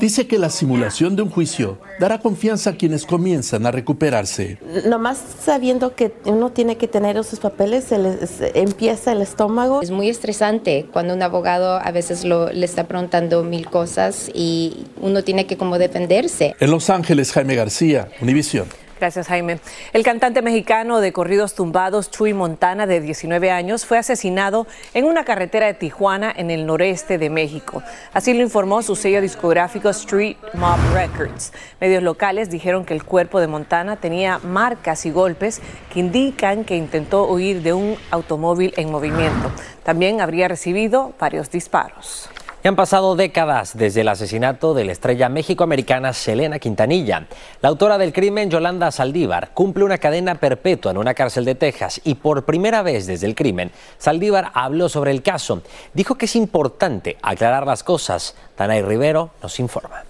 dice 0.00 0.26
que 0.26 0.38
la 0.38 0.50
simulación 0.50 1.16
de 1.16 1.22
un 1.22 1.30
juicio 1.30 1.78
dará 1.98 2.18
confianza 2.18 2.70
a 2.70 2.72
quienes 2.74 3.06
comienzan 3.06 3.66
a 3.66 3.70
recuperarse. 3.70 4.58
Nomás 4.86 5.22
sabiendo 5.44 5.94
que 5.94 6.12
uno 6.24 6.50
tiene 6.50 6.76
que 6.76 6.88
tener 6.88 7.16
esos 7.16 7.40
papeles, 7.40 7.84
se 7.84 7.98
les 7.98 8.40
empieza 8.54 9.12
el 9.12 9.22
estómago. 9.22 9.82
Es 9.82 9.90
muy 9.90 10.08
estresante 10.08 10.86
cuando 10.92 11.14
un 11.14 11.22
abogado 11.22 11.78
a 11.82 11.90
veces 11.90 12.24
lo, 12.24 12.52
le 12.52 12.64
está 12.64 12.84
preguntando 12.88 13.42
mil 13.42 13.68
cosas 13.68 14.30
y 14.34 14.84
uno 15.00 15.22
tiene 15.24 15.46
que 15.46 15.56
como 15.56 15.78
defenderse. 15.78 16.54
En 16.58 16.70
Los 16.70 16.90
Ángeles, 16.90 17.32
Jaime 17.32 17.54
García, 17.54 18.08
Univisión. 18.20 18.66
Gracias, 19.02 19.26
Jaime. 19.26 19.58
El 19.92 20.04
cantante 20.04 20.42
mexicano 20.42 21.00
de 21.00 21.12
corridos 21.12 21.56
tumbados, 21.56 22.08
Chuy 22.08 22.34
Montana, 22.34 22.86
de 22.86 23.00
19 23.00 23.50
años, 23.50 23.84
fue 23.84 23.98
asesinado 23.98 24.68
en 24.94 25.06
una 25.06 25.24
carretera 25.24 25.66
de 25.66 25.74
Tijuana, 25.74 26.32
en 26.36 26.52
el 26.52 26.66
noreste 26.66 27.18
de 27.18 27.28
México. 27.28 27.82
Así 28.12 28.32
lo 28.32 28.42
informó 28.42 28.80
su 28.80 28.94
sello 28.94 29.20
discográfico 29.20 29.88
Street 29.88 30.36
Mob 30.54 30.78
Records. 30.94 31.52
Medios 31.80 32.04
locales 32.04 32.48
dijeron 32.48 32.84
que 32.84 32.94
el 32.94 33.02
cuerpo 33.02 33.40
de 33.40 33.48
Montana 33.48 33.96
tenía 33.96 34.38
marcas 34.38 35.04
y 35.04 35.10
golpes 35.10 35.60
que 35.92 35.98
indican 35.98 36.62
que 36.62 36.76
intentó 36.76 37.24
huir 37.24 37.60
de 37.62 37.72
un 37.72 37.96
automóvil 38.12 38.72
en 38.76 38.92
movimiento. 38.92 39.50
También 39.82 40.20
habría 40.20 40.46
recibido 40.46 41.12
varios 41.18 41.50
disparos. 41.50 42.30
Y 42.64 42.68
han 42.68 42.76
pasado 42.76 43.16
décadas 43.16 43.76
desde 43.76 44.02
el 44.02 44.08
asesinato 44.08 44.72
de 44.72 44.84
la 44.84 44.92
estrella 44.92 45.28
mexicoamericana 45.28 46.12
Selena 46.12 46.60
Quintanilla. 46.60 47.26
La 47.60 47.68
autora 47.68 47.98
del 47.98 48.12
crimen, 48.12 48.50
Yolanda 48.50 48.92
Saldívar, 48.92 49.50
cumple 49.52 49.82
una 49.82 49.98
cadena 49.98 50.36
perpetua 50.36 50.92
en 50.92 50.98
una 50.98 51.12
cárcel 51.12 51.44
de 51.44 51.56
Texas 51.56 52.00
y 52.04 52.14
por 52.14 52.44
primera 52.44 52.82
vez 52.82 53.08
desde 53.08 53.26
el 53.26 53.34
crimen, 53.34 53.72
Saldívar 53.98 54.52
habló 54.54 54.88
sobre 54.88 55.10
el 55.10 55.22
caso. 55.22 55.62
Dijo 55.92 56.14
que 56.14 56.26
es 56.26 56.36
importante 56.36 57.16
aclarar 57.20 57.66
las 57.66 57.82
cosas. 57.82 58.36
Danay 58.56 58.82
Rivero 58.82 59.30
nos 59.42 59.58
informa. 59.58 60.04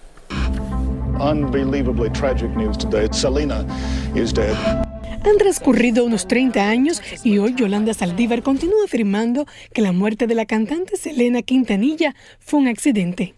Unbelievably 1.18 2.10
tragic 2.10 2.50
news 2.54 2.76
today. 2.76 3.08
Selena 3.12 3.64
is 4.14 4.32
dead. 4.34 4.91
Han 5.24 5.38
transcurrido 5.38 6.04
unos 6.04 6.26
30 6.26 6.68
años 6.68 7.00
y 7.22 7.38
hoy 7.38 7.54
Yolanda 7.54 7.94
Saldívar 7.94 8.42
continúa 8.42 8.84
afirmando 8.84 9.46
que 9.72 9.80
la 9.80 9.92
muerte 9.92 10.26
de 10.26 10.34
la 10.34 10.46
cantante 10.46 10.96
Selena 10.96 11.42
Quintanilla 11.42 12.14
fue 12.40 12.58
un 12.58 12.66
accidente. 12.66 13.34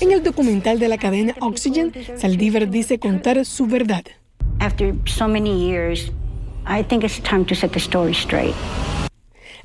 En 0.00 0.12
el 0.12 0.22
documental 0.22 0.78
de 0.78 0.88
la 0.88 0.96
cadena 0.96 1.34
Oxygen, 1.40 1.92
Saldívar 2.16 2.70
dice 2.70 2.98
contar 2.98 3.44
su 3.44 3.66
verdad. 3.66 4.04
After 4.60 4.94
so 5.04 5.26
many 5.26 5.68
years, 5.68 6.12
I 6.66 6.84
think 6.84 7.02
it's 7.02 7.20
time 7.20 7.44
to 7.46 7.54
set 7.54 7.72
the 7.72 7.80
story 7.80 8.12
straight. 8.14 8.54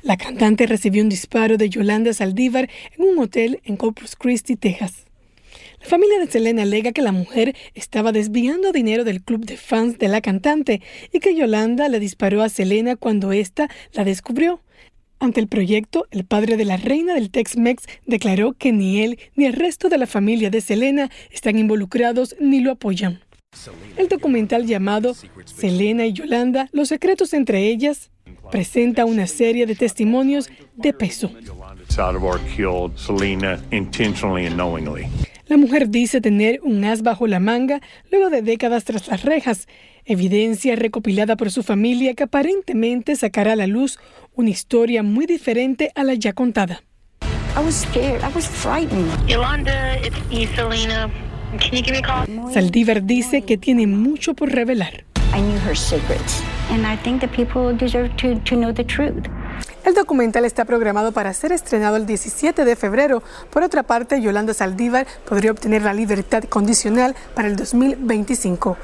La 0.02 0.16
cantante 0.16 0.66
recibió 0.66 1.02
un 1.02 1.08
disparo 1.08 1.56
de 1.56 1.68
Yolanda 1.68 2.12
Saldívar 2.12 2.68
en 2.96 3.04
un 3.04 3.18
hotel 3.18 3.60
en 3.64 3.76
Corpus 3.76 4.16
Christi, 4.16 4.56
Texas. 4.56 5.09
La 5.80 5.86
familia 5.86 6.18
de 6.18 6.30
Selena 6.30 6.62
alega 6.62 6.92
que 6.92 7.02
la 7.02 7.10
mujer 7.10 7.56
estaba 7.74 8.12
desviando 8.12 8.70
dinero 8.70 9.02
del 9.02 9.22
club 9.22 9.46
de 9.46 9.56
fans 9.56 9.98
de 9.98 10.08
la 10.08 10.20
cantante 10.20 10.82
y 11.10 11.20
que 11.20 11.34
Yolanda 11.34 11.88
le 11.88 11.98
disparó 11.98 12.42
a 12.42 12.50
Selena 12.50 12.96
cuando 12.96 13.32
ésta 13.32 13.68
la 13.92 14.04
descubrió. 14.04 14.60
Ante 15.18 15.40
el 15.40 15.48
proyecto, 15.48 16.06
el 16.10 16.24
padre 16.24 16.56
de 16.56 16.64
la 16.64 16.76
reina 16.76 17.14
del 17.14 17.30
Tex-Mex 17.30 17.84
declaró 18.06 18.52
que 18.52 18.72
ni 18.72 19.02
él 19.02 19.18
ni 19.34 19.46
el 19.46 19.54
resto 19.54 19.88
de 19.88 19.98
la 19.98 20.06
familia 20.06 20.50
de 20.50 20.60
Selena 20.60 21.10
están 21.30 21.58
involucrados 21.58 22.36
ni 22.40 22.60
lo 22.60 22.72
apoyan. 22.72 23.20
El 23.96 24.08
documental 24.08 24.66
llamado 24.66 25.14
Selena 25.44 26.06
y 26.06 26.12
Yolanda, 26.12 26.68
los 26.72 26.88
secretos 26.88 27.34
entre 27.34 27.66
ellas, 27.68 28.10
presenta 28.50 29.04
una 29.04 29.26
serie 29.26 29.66
de 29.66 29.74
testimonios 29.74 30.50
de 30.76 30.92
peso. 30.92 31.30
La 35.50 35.56
mujer 35.56 35.88
dice 35.88 36.20
tener 36.20 36.60
un 36.62 36.84
as 36.84 37.02
bajo 37.02 37.26
la 37.26 37.40
manga 37.40 37.80
luego 38.08 38.30
de 38.30 38.40
décadas 38.40 38.84
tras 38.84 39.08
las 39.08 39.24
rejas, 39.24 39.66
evidencia 40.04 40.76
recopilada 40.76 41.34
por 41.34 41.50
su 41.50 41.64
familia 41.64 42.14
que 42.14 42.22
aparentemente 42.22 43.16
sacará 43.16 43.54
a 43.54 43.56
la 43.56 43.66
luz 43.66 43.98
una 44.36 44.50
historia 44.50 45.02
muy 45.02 45.26
diferente 45.26 45.90
a 45.96 46.04
la 46.04 46.14
ya 46.14 46.34
contada. 46.34 46.84
I 47.56 47.64
was 47.64 47.74
scared. 47.74 48.22
I 48.22 48.32
was 48.32 48.46
frightened. 48.46 49.10
Yolanda, 49.28 49.96
it's 50.04 50.16
me, 50.28 50.46
Selena. 50.54 51.10
Can 51.58 51.76
you 51.76 51.82
give 51.82 51.94
me 51.94 51.98
a 51.98 52.02
call? 52.02 52.52
Saldívar 52.52 53.02
dice 53.02 53.42
que 53.42 53.58
tiene 53.58 53.88
mucho 53.88 54.34
por 54.34 54.50
revelar. 54.50 55.04
I 55.34 55.40
knew 55.40 55.58
her 55.66 55.74
secrets, 55.74 56.44
and 56.70 56.86
I 56.86 56.96
think 57.02 57.22
that 57.22 57.32
people 57.32 57.76
deserve 57.76 58.16
to, 58.18 58.38
to 58.44 58.54
know 58.54 58.72
the 58.72 58.84
truth. 58.84 59.26
El 59.84 59.94
documental 59.94 60.44
está 60.44 60.64
programado 60.66 61.12
para 61.12 61.32
ser 61.32 61.52
estrenado 61.52 61.96
el 61.96 62.04
17 62.04 62.64
de 62.64 62.76
febrero. 62.76 63.22
Por 63.50 63.62
otra 63.62 63.82
parte, 63.82 64.20
Yolanda 64.20 64.52
Saldívar 64.52 65.06
podría 65.26 65.50
obtener 65.50 65.82
la 65.82 65.94
libertad 65.94 66.44
condicional 66.44 67.14
para 67.34 67.48
el 67.48 67.56
2025. 67.56 68.76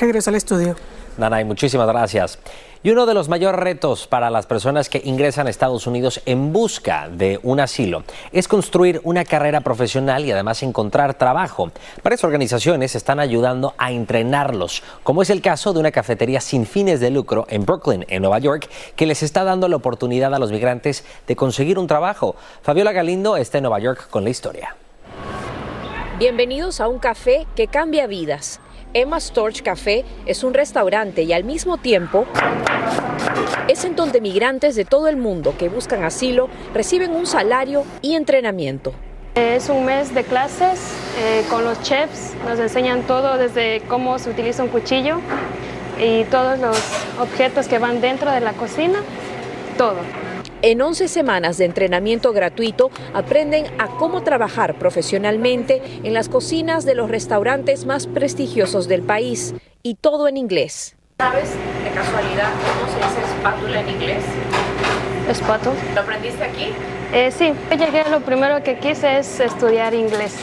Regreso 0.00 0.30
al 0.30 0.36
estudio. 0.36 0.76
Nanay, 1.18 1.44
muchísimas 1.44 1.86
gracias. 1.86 2.38
Y 2.82 2.88
uno 2.88 3.04
de 3.04 3.12
los 3.12 3.28
mayores 3.28 3.60
retos 3.60 4.06
para 4.06 4.30
las 4.30 4.46
personas 4.46 4.88
que 4.88 5.02
ingresan 5.04 5.46
a 5.46 5.50
Estados 5.50 5.86
Unidos 5.86 6.22
en 6.24 6.50
busca 6.50 7.10
de 7.10 7.38
un 7.42 7.60
asilo 7.60 8.04
es 8.32 8.48
construir 8.48 9.02
una 9.04 9.26
carrera 9.26 9.60
profesional 9.60 10.24
y 10.24 10.32
además 10.32 10.62
encontrar 10.62 11.12
trabajo. 11.12 11.72
Varias 12.02 12.24
organizaciones 12.24 12.94
están 12.94 13.20
ayudando 13.20 13.74
a 13.76 13.92
entrenarlos, 13.92 14.82
como 15.02 15.20
es 15.20 15.28
el 15.28 15.42
caso 15.42 15.74
de 15.74 15.80
una 15.80 15.90
cafetería 15.90 16.40
sin 16.40 16.64
fines 16.64 17.00
de 17.00 17.10
lucro 17.10 17.44
en 17.50 17.66
Brooklyn, 17.66 18.06
en 18.08 18.22
Nueva 18.22 18.38
York, 18.38 18.70
que 18.96 19.04
les 19.04 19.22
está 19.22 19.44
dando 19.44 19.68
la 19.68 19.76
oportunidad 19.76 20.34
a 20.34 20.38
los 20.38 20.50
migrantes 20.50 21.04
de 21.26 21.36
conseguir 21.36 21.78
un 21.78 21.86
trabajo. 21.86 22.34
Fabiola 22.62 22.92
Galindo 22.92 23.36
está 23.36 23.58
en 23.58 23.64
Nueva 23.64 23.80
York 23.80 24.08
con 24.08 24.24
la 24.24 24.30
historia. 24.30 24.74
Bienvenidos 26.18 26.80
a 26.80 26.88
un 26.88 26.98
café 26.98 27.46
que 27.54 27.66
cambia 27.66 28.06
vidas. 28.06 28.58
Emma 28.92 29.20
Storch 29.20 29.62
Café 29.62 30.04
es 30.26 30.42
un 30.42 30.54
restaurante 30.54 31.22
y 31.22 31.32
al 31.32 31.44
mismo 31.44 31.76
tiempo 31.76 32.26
es 33.68 33.84
en 33.84 33.94
donde 33.94 34.20
migrantes 34.20 34.74
de 34.74 34.84
todo 34.84 35.08
el 35.08 35.16
mundo 35.16 35.54
que 35.56 35.68
buscan 35.68 36.02
asilo 36.02 36.48
reciben 36.74 37.14
un 37.14 37.26
salario 37.26 37.84
y 38.02 38.14
entrenamiento. 38.14 38.92
Es 39.36 39.68
un 39.68 39.84
mes 39.84 40.12
de 40.12 40.24
clases 40.24 40.80
eh, 41.18 41.44
con 41.48 41.64
los 41.64 41.80
chefs, 41.82 42.34
nos 42.48 42.58
enseñan 42.58 43.02
todo 43.02 43.38
desde 43.38 43.80
cómo 43.88 44.18
se 44.18 44.30
utiliza 44.30 44.64
un 44.64 44.70
cuchillo 44.70 45.20
y 46.00 46.24
todos 46.24 46.58
los 46.58 46.76
objetos 47.20 47.68
que 47.68 47.78
van 47.78 48.00
dentro 48.00 48.30
de 48.32 48.40
la 48.40 48.54
cocina, 48.54 49.02
todo. 49.78 49.98
En 50.62 50.82
11 50.82 51.08
semanas 51.08 51.56
de 51.56 51.64
entrenamiento 51.64 52.34
gratuito 52.34 52.90
aprenden 53.14 53.64
a 53.78 53.86
cómo 53.86 54.22
trabajar 54.22 54.74
profesionalmente 54.74 55.80
en 56.04 56.12
las 56.12 56.28
cocinas 56.28 56.84
de 56.84 56.94
los 56.94 57.10
restaurantes 57.10 57.86
más 57.86 58.06
prestigiosos 58.06 58.86
del 58.86 59.00
país 59.00 59.54
y 59.82 59.94
todo 59.94 60.28
en 60.28 60.36
inglés. 60.36 60.96
¿Sabes 61.18 61.52
de 61.82 61.90
casualidad 61.94 62.50
cómo 62.60 62.92
se 62.92 62.98
dice 62.98 63.34
espátula 63.34 63.80
en 63.80 63.88
inglés? 63.88 64.24
Espátula. 65.30 65.76
¿Lo 65.94 66.00
aprendiste 66.02 66.44
aquí? 66.44 66.66
Eh, 67.14 67.30
sí, 67.30 67.54
yo 67.70 67.76
llegué, 67.78 68.04
lo 68.10 68.20
primero 68.20 68.62
que 68.62 68.78
quise 68.78 69.16
es 69.18 69.40
estudiar 69.40 69.94
inglés. 69.94 70.36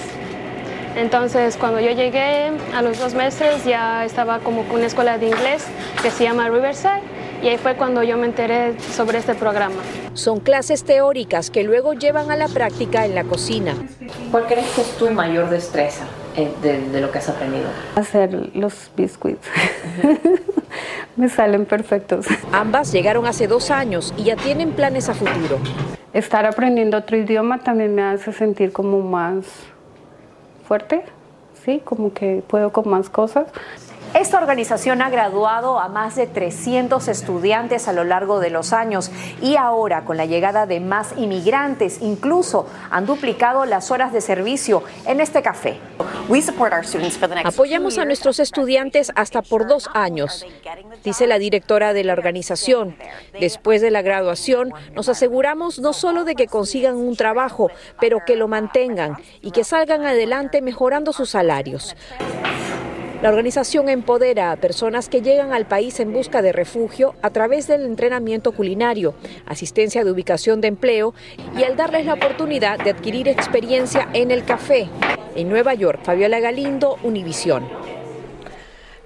Entonces, 0.96 1.58
cuando 1.58 1.80
yo 1.80 1.92
llegué 1.92 2.52
a 2.74 2.82
los 2.82 2.98
dos 2.98 3.14
meses, 3.14 3.64
ya 3.66 4.04
estaba 4.04 4.40
como 4.40 4.64
con 4.64 4.78
una 4.78 4.88
escuela 4.88 5.20
de 5.20 5.28
inglés 5.28 5.64
que 6.02 6.10
se 6.10 6.24
llama 6.24 6.50
Riverside 6.50 7.17
y 7.42 7.48
ahí 7.48 7.58
fue 7.58 7.76
cuando 7.76 8.04
yo 8.04 8.18
me 8.18 8.26
enteré 8.26 8.80
sobre 8.80 9.20
este 9.20 9.36
programa. 9.36 9.76
Son 10.14 10.40
clases 10.40 10.84
teóricas 10.84 11.50
que 11.50 11.64
luego 11.64 11.94
llevan 11.94 12.32
a 12.32 12.36
la 12.36 12.48
práctica 12.48 13.06
en 13.06 13.16
la 13.16 13.24
cocina. 13.24 13.76
¿Cuál 14.32 14.46
crees 14.48 14.68
que 14.72 14.82
es 14.82 14.98
tu 14.98 15.10
mayor 15.12 15.50
destreza 15.50 16.06
eh, 16.36 16.52
de, 16.62 17.02
lo 17.02 17.12
que 17.12 17.20
has 17.20 17.30
aprendido? 17.30 17.68
Hacer 17.96 18.52
los 18.56 18.92
biscuits. 18.96 19.48
me 21.16 21.30
salen 21.30 21.66
perfectos. 21.66 22.26
Ambas 22.52 22.92
llegaron 22.92 23.26
hace 23.26 23.48
dos 23.48 23.72
años 23.72 24.14
y 24.18 24.24
ya 24.26 24.36
tienen 24.36 24.72
planes 24.72 25.10
a 25.10 25.14
futuro. 25.14 25.60
Estar 26.14 26.46
aprendiendo 26.46 26.98
otro 26.98 27.18
idioma 27.18 27.60
también 27.60 27.94
me 27.94 28.04
hace 28.04 28.34
sentir 28.34 28.72
como 28.72 29.02
más 29.02 29.46
fuerte, 30.68 31.04
¿sí? 31.64 31.82
Como 31.84 32.14
que 32.14 32.44
puedo 32.48 32.72
con 32.72 32.90
más 32.90 33.10
cosas. 33.10 33.48
Esta 34.20 34.40
organización 34.40 35.04
ha 35.04 35.12
graduado 35.12 35.80
a 35.80 35.90
más 35.90 36.16
de 36.16 36.26
300 36.26 37.08
estudiantes 37.08 37.88
a 37.88 37.94
lo 37.94 38.04
largo 38.04 38.40
de 38.40 38.50
los 38.50 38.74
años 38.74 39.12
y 39.44 39.58
ahora 39.58 40.06
con 40.06 40.18
la 40.18 40.26
llegada 40.26 40.66
de 40.66 40.80
más 40.80 41.14
inmigrantes 41.18 42.00
incluso 42.02 42.66
han 42.90 43.06
duplicado 43.06 43.66
las 43.66 43.92
horas 43.92 44.12
de 44.12 44.22
servicio 44.22 44.82
en 45.06 45.22
este 45.22 45.44
café. 45.44 45.78
Apoyamos 47.44 48.00
a 48.00 48.06
nuestros 48.06 48.40
estudiantes 48.40 49.12
hasta 49.14 49.44
por 49.44 49.68
dos 49.68 49.88
años, 49.94 50.48
dice 51.04 51.28
la 51.28 51.38
directora 51.38 51.94
de 51.94 52.04
la 52.04 52.14
organización. 52.14 52.96
Después 53.40 53.82
de 53.82 53.92
la 53.92 54.02
graduación 54.02 54.74
nos 54.96 55.10
aseguramos 55.10 55.78
no 55.78 55.94
solo 55.94 56.24
de 56.24 56.34
que 56.34 56.48
consigan 56.48 56.96
un 56.96 57.16
trabajo, 57.16 57.70
pero 58.00 58.26
que 58.26 58.36
lo 58.36 58.48
mantengan 58.48 59.18
y 59.44 59.52
que 59.52 59.64
salgan 59.64 60.08
adelante 60.08 60.64
mejorando 60.64 61.14
sus 61.14 61.30
salarios. 61.30 61.96
La 63.22 63.30
organización 63.30 63.90
empodera 63.90 64.52
a 64.52 64.58
personas 64.58 65.10
que 65.10 65.24
llegan 65.24 65.52
al 65.52 65.68
país 65.68 66.00
en 66.00 66.14
busca 66.14 66.44
de 66.44 66.52
refugio 66.52 67.16
a 67.24 67.32
través 67.32 67.66
del 67.66 67.84
entrenamiento 67.84 68.52
culinario, 68.52 69.16
asistencia 69.48 70.04
de 70.04 70.12
ubicación 70.12 70.62
de 70.62 70.68
empleo 70.68 71.16
y 71.58 71.64
al 71.64 71.76
darles 71.76 72.06
la 72.06 72.14
oportunidad 72.14 72.78
de 72.78 72.92
adquirir 72.92 73.28
experiencia 73.28 74.08
en 74.14 74.30
el 74.30 74.46
café. 74.46 74.88
En 75.36 75.50
Nueva 75.50 75.74
York, 75.74 76.02
Fabiola 76.04 76.40
Galindo, 76.40 76.98
Univisión. 77.02 77.97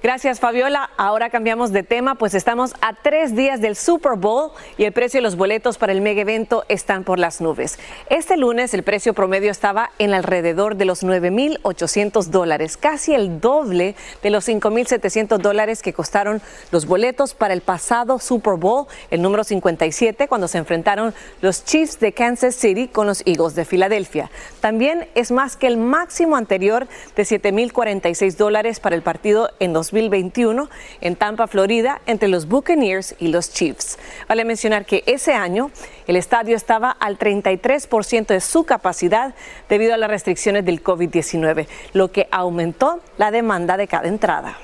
Gracias, 0.03 0.39
Fabiola. 0.39 0.89
Ahora 0.98 1.29
cambiamos 1.29 1.72
de 1.72 1.84
tema, 1.84 2.15
pues 2.15 2.34
estamos 2.34 2.74
a 2.81 2.96
tres 2.96 3.36
días 3.36 3.62
del 3.62 3.75
Super 3.75 4.13
Bowl 4.17 4.50
y 4.75 4.86
el 4.86 4.93
precio 4.93 5.20
de 5.20 5.22
los 5.22 5.36
boletos 5.36 5.77
para 5.77 5.91
el 5.91 6.01
mega 6.01 6.22
evento 6.22 6.65
están 6.70 7.03
por 7.03 7.20
las 7.20 7.40
nubes. 7.40 7.77
Este 8.09 8.35
lunes 8.35 8.74
el 8.74 8.81
precio 8.81 9.14
promedio 9.14 9.51
estaba 9.51 9.92
en 10.00 10.16
alrededor 10.16 10.75
de 10.75 10.85
los 10.85 11.03
9.800 11.03 12.25
dólares, 12.29 12.77
casi 12.77 13.14
el 13.14 13.40
doble 13.40 13.96
de 14.24 14.31
los 14.31 14.50
5.700 14.50 15.37
dólares 15.37 15.83
que 15.83 15.94
costaron 15.94 16.42
los 16.72 16.87
boletos 16.87 17.35
para 17.35 17.53
el 17.53 17.61
pasado 17.61 18.18
Super 18.18 18.55
Bowl, 18.55 18.87
el 19.11 19.22
número 19.22 19.44
57, 19.44 20.27
cuando 20.27 20.48
se 20.48 20.57
enfrentaron 20.57 21.14
los 21.42 21.64
Chiefs 21.64 22.00
de 22.00 22.11
Kansas 22.11 22.55
City 22.55 22.87
con 22.87 23.05
los 23.05 23.22
Eagles 23.27 23.53
de 23.53 23.66
Filadelfia. 23.66 24.31
También 24.61 25.07
es 25.14 25.29
más 25.29 25.57
que 25.57 25.68
el 25.68 25.77
máximo 25.77 26.37
anterior 26.37 26.87
de 27.16 27.22
7.046 27.22 28.35
dólares 28.35 28.79
para 28.79 28.96
el 28.96 29.03
partido 29.03 29.51
en 29.59 29.74
2021 29.91 30.69
en 31.01 31.15
Tampa, 31.15 31.47
Florida, 31.47 32.01
entre 32.05 32.27
los 32.29 32.47
Buccaneers 32.47 33.15
y 33.19 33.27
los 33.27 33.51
Chiefs. 33.51 33.99
Vale 34.27 34.45
mencionar 34.45 34.85
que 34.85 35.03
ese 35.05 35.33
año 35.33 35.71
el 36.07 36.15
estadio 36.15 36.55
estaba 36.55 36.91
al 36.91 37.17
33% 37.17 38.27
de 38.27 38.41
su 38.41 38.63
capacidad 38.63 39.35
debido 39.69 39.93
a 39.93 39.97
las 39.97 40.09
restricciones 40.09 40.65
del 40.65 40.83
COVID-19, 40.83 41.67
lo 41.93 42.11
que 42.11 42.27
aumentó 42.31 42.99
la 43.17 43.31
demanda 43.31 43.77
de 43.77 43.87
cada 43.87 44.07
entrada. 44.07 44.57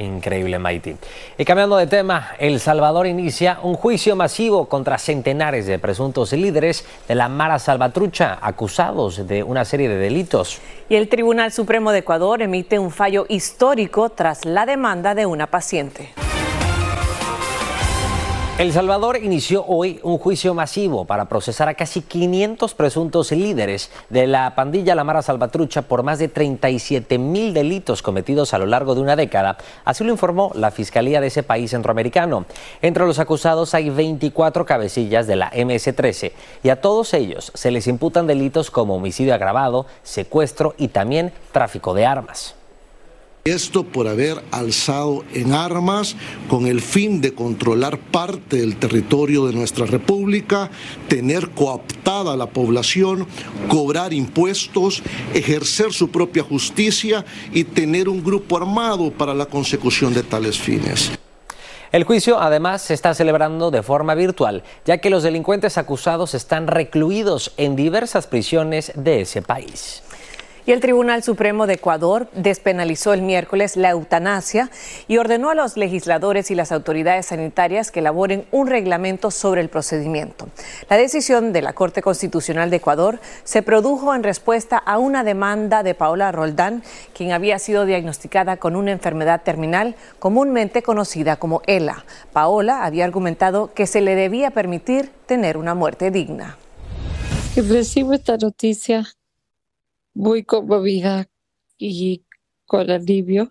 Increíble, 0.00 0.58
Maiti. 0.58 0.96
Y 1.36 1.44
cambiando 1.44 1.76
de 1.76 1.86
tema, 1.86 2.30
El 2.38 2.58
Salvador 2.58 3.06
inicia 3.06 3.58
un 3.62 3.74
juicio 3.74 4.16
masivo 4.16 4.66
contra 4.66 4.96
centenares 4.96 5.66
de 5.66 5.78
presuntos 5.78 6.32
líderes 6.32 6.86
de 7.06 7.14
la 7.14 7.28
Mara 7.28 7.58
Salvatrucha 7.58 8.38
acusados 8.40 9.26
de 9.28 9.42
una 9.42 9.66
serie 9.66 9.90
de 9.90 9.96
delitos. 9.96 10.58
Y 10.88 10.94
el 10.94 11.10
Tribunal 11.10 11.52
Supremo 11.52 11.92
de 11.92 11.98
Ecuador 11.98 12.40
emite 12.40 12.78
un 12.78 12.90
fallo 12.90 13.26
histórico 13.28 14.08
tras 14.08 14.46
la 14.46 14.64
demanda 14.64 15.14
de 15.14 15.26
una 15.26 15.48
paciente. 15.48 16.08
El 18.60 18.74
Salvador 18.74 19.16
inició 19.16 19.64
hoy 19.64 20.00
un 20.02 20.18
juicio 20.18 20.52
masivo 20.52 21.06
para 21.06 21.30
procesar 21.30 21.70
a 21.70 21.74
casi 21.74 22.02
500 22.02 22.74
presuntos 22.74 23.32
líderes 23.32 23.90
de 24.10 24.26
la 24.26 24.54
pandilla 24.54 24.94
La 24.94 25.02
Mara 25.02 25.22
Salvatrucha 25.22 25.80
por 25.80 26.02
más 26.02 26.18
de 26.18 26.28
37 26.28 27.16
mil 27.16 27.54
delitos 27.54 28.02
cometidos 28.02 28.52
a 28.52 28.58
lo 28.58 28.66
largo 28.66 28.94
de 28.94 29.00
una 29.00 29.16
década. 29.16 29.56
Así 29.86 30.04
lo 30.04 30.10
informó 30.10 30.52
la 30.54 30.70
Fiscalía 30.70 31.22
de 31.22 31.28
ese 31.28 31.42
país 31.42 31.70
centroamericano. 31.70 32.44
Entre 32.82 33.06
los 33.06 33.18
acusados 33.18 33.72
hay 33.72 33.88
24 33.88 34.66
cabecillas 34.66 35.26
de 35.26 35.36
la 35.36 35.50
MS-13 35.52 36.32
y 36.62 36.68
a 36.68 36.82
todos 36.82 37.14
ellos 37.14 37.52
se 37.54 37.70
les 37.70 37.86
imputan 37.86 38.26
delitos 38.26 38.70
como 38.70 38.96
homicidio 38.96 39.32
agravado, 39.32 39.86
secuestro 40.02 40.74
y 40.76 40.88
también 40.88 41.32
tráfico 41.52 41.94
de 41.94 42.04
armas. 42.04 42.59
Esto 43.44 43.84
por 43.84 44.06
haber 44.06 44.44
alzado 44.50 45.24
en 45.32 45.54
armas 45.54 46.14
con 46.50 46.66
el 46.66 46.82
fin 46.82 47.22
de 47.22 47.34
controlar 47.34 47.98
parte 47.98 48.58
del 48.58 48.76
territorio 48.76 49.46
de 49.46 49.54
nuestra 49.54 49.86
República, 49.86 50.70
tener 51.08 51.48
cooptada 51.50 52.34
a 52.34 52.36
la 52.36 52.50
población, 52.50 53.26
cobrar 53.68 54.12
impuestos, 54.12 55.02
ejercer 55.32 55.94
su 55.94 56.10
propia 56.10 56.42
justicia 56.42 57.24
y 57.54 57.64
tener 57.64 58.10
un 58.10 58.22
grupo 58.22 58.58
armado 58.58 59.10
para 59.10 59.32
la 59.32 59.46
consecución 59.46 60.12
de 60.12 60.22
tales 60.22 60.58
fines. 60.58 61.10
El 61.92 62.04
juicio 62.04 62.38
además 62.38 62.82
se 62.82 62.94
está 62.94 63.14
celebrando 63.14 63.70
de 63.70 63.82
forma 63.82 64.14
virtual, 64.14 64.64
ya 64.84 64.98
que 64.98 65.08
los 65.08 65.22
delincuentes 65.22 65.78
acusados 65.78 66.34
están 66.34 66.66
recluidos 66.66 67.52
en 67.56 67.74
diversas 67.74 68.26
prisiones 68.26 68.92
de 68.94 69.22
ese 69.22 69.40
país. 69.40 70.02
El 70.72 70.78
Tribunal 70.78 71.24
Supremo 71.24 71.66
de 71.66 71.74
Ecuador 71.74 72.28
despenalizó 72.32 73.12
el 73.12 73.22
miércoles 73.22 73.76
la 73.76 73.90
eutanasia 73.90 74.70
y 75.08 75.16
ordenó 75.16 75.50
a 75.50 75.56
los 75.56 75.76
legisladores 75.76 76.52
y 76.52 76.54
las 76.54 76.70
autoridades 76.70 77.26
sanitarias 77.26 77.90
que 77.90 77.98
elaboren 77.98 78.44
un 78.52 78.68
reglamento 78.68 79.32
sobre 79.32 79.62
el 79.62 79.68
procedimiento. 79.68 80.48
La 80.88 80.96
decisión 80.96 81.52
de 81.52 81.62
la 81.62 81.72
Corte 81.72 82.02
Constitucional 82.02 82.70
de 82.70 82.76
Ecuador 82.76 83.18
se 83.42 83.62
produjo 83.62 84.14
en 84.14 84.22
respuesta 84.22 84.78
a 84.78 84.98
una 84.98 85.24
demanda 85.24 85.82
de 85.82 85.96
Paola 85.96 86.30
Roldán, 86.30 86.84
quien 87.14 87.32
había 87.32 87.58
sido 87.58 87.84
diagnosticada 87.84 88.56
con 88.56 88.76
una 88.76 88.92
enfermedad 88.92 89.42
terminal 89.42 89.96
comúnmente 90.20 90.84
conocida 90.84 91.34
como 91.34 91.62
ELA. 91.66 92.04
Paola 92.32 92.84
había 92.84 93.06
argumentado 93.06 93.74
que 93.74 93.88
se 93.88 94.00
le 94.02 94.14
debía 94.14 94.52
permitir 94.52 95.10
tener 95.26 95.56
una 95.56 95.74
muerte 95.74 96.12
digna. 96.12 96.58
Recibo 97.56 98.12
esta 98.12 98.36
noticia 98.36 99.04
muy 100.14 100.44
conmovida 100.44 101.28
y 101.78 102.24
con 102.66 102.90
alivio, 102.90 103.50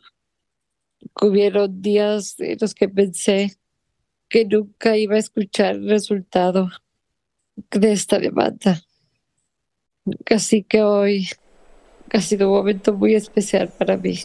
Hubieron 1.22 1.82
días 1.82 2.36
en 2.40 2.58
los 2.60 2.74
que 2.74 2.90
pensé 2.90 3.58
que 4.28 4.46
nunca 4.46 4.98
iba 4.98 5.16
a 5.16 5.20
escuchar 5.20 5.76
el 5.76 5.90
resultado 5.90 6.70
de 7.72 7.92
esta 7.92 8.20
demanda. 8.20 8.82
Así 10.30 10.64
que 10.64 10.84
hoy 10.84 11.30
ha 12.12 12.22
sido 12.22 12.50
un 12.50 12.58
momento 12.58 12.94
muy 12.94 13.16
especial 13.16 13.70
para 13.70 13.98
mí. 13.98 14.20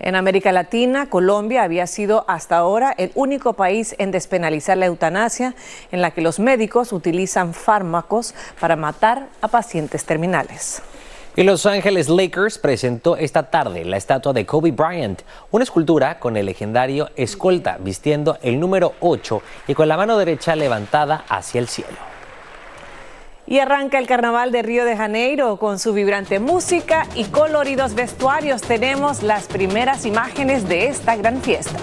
En 0.00 0.16
América 0.16 0.50
Latina, 0.52 1.08
Colombia 1.08 1.62
había 1.62 1.86
sido 1.86 2.24
hasta 2.28 2.56
ahora 2.56 2.92
el 2.96 3.12
único 3.14 3.52
país 3.52 3.94
en 3.98 4.10
despenalizar 4.10 4.76
la 4.76 4.86
eutanasia, 4.86 5.54
en 5.92 6.02
la 6.02 6.10
que 6.10 6.20
los 6.20 6.40
médicos 6.40 6.92
utilizan 6.92 7.54
fármacos 7.54 8.34
para 8.60 8.76
matar 8.76 9.28
a 9.40 9.48
pacientes 9.48 10.04
terminales. 10.04 10.82
Y 11.36 11.42
Los 11.42 11.66
Ángeles 11.66 12.08
Lakers 12.08 12.58
presentó 12.58 13.16
esta 13.16 13.50
tarde 13.50 13.84
la 13.84 13.96
estatua 13.96 14.32
de 14.32 14.46
Kobe 14.46 14.70
Bryant, 14.70 15.22
una 15.50 15.64
escultura 15.64 16.20
con 16.20 16.36
el 16.36 16.46
legendario 16.46 17.10
escolta 17.16 17.76
vistiendo 17.80 18.38
el 18.40 18.60
número 18.60 18.94
8 19.00 19.42
y 19.66 19.74
con 19.74 19.88
la 19.88 19.96
mano 19.96 20.16
derecha 20.16 20.54
levantada 20.54 21.24
hacia 21.28 21.58
el 21.58 21.66
cielo. 21.66 21.98
Y 23.48 23.58
arranca 23.58 23.98
el 23.98 24.06
Carnaval 24.06 24.52
de 24.52 24.62
Río 24.62 24.84
de 24.84 24.96
Janeiro 24.96 25.56
con 25.56 25.80
su 25.80 25.92
vibrante 25.92 26.38
música 26.38 27.08
y 27.16 27.24
coloridos 27.24 27.94
vestuarios. 27.94 28.62
Tenemos 28.62 29.24
las 29.24 29.48
primeras 29.48 30.06
imágenes 30.06 30.68
de 30.68 30.86
esta 30.86 31.16
gran 31.16 31.42
fiesta. 31.42 31.80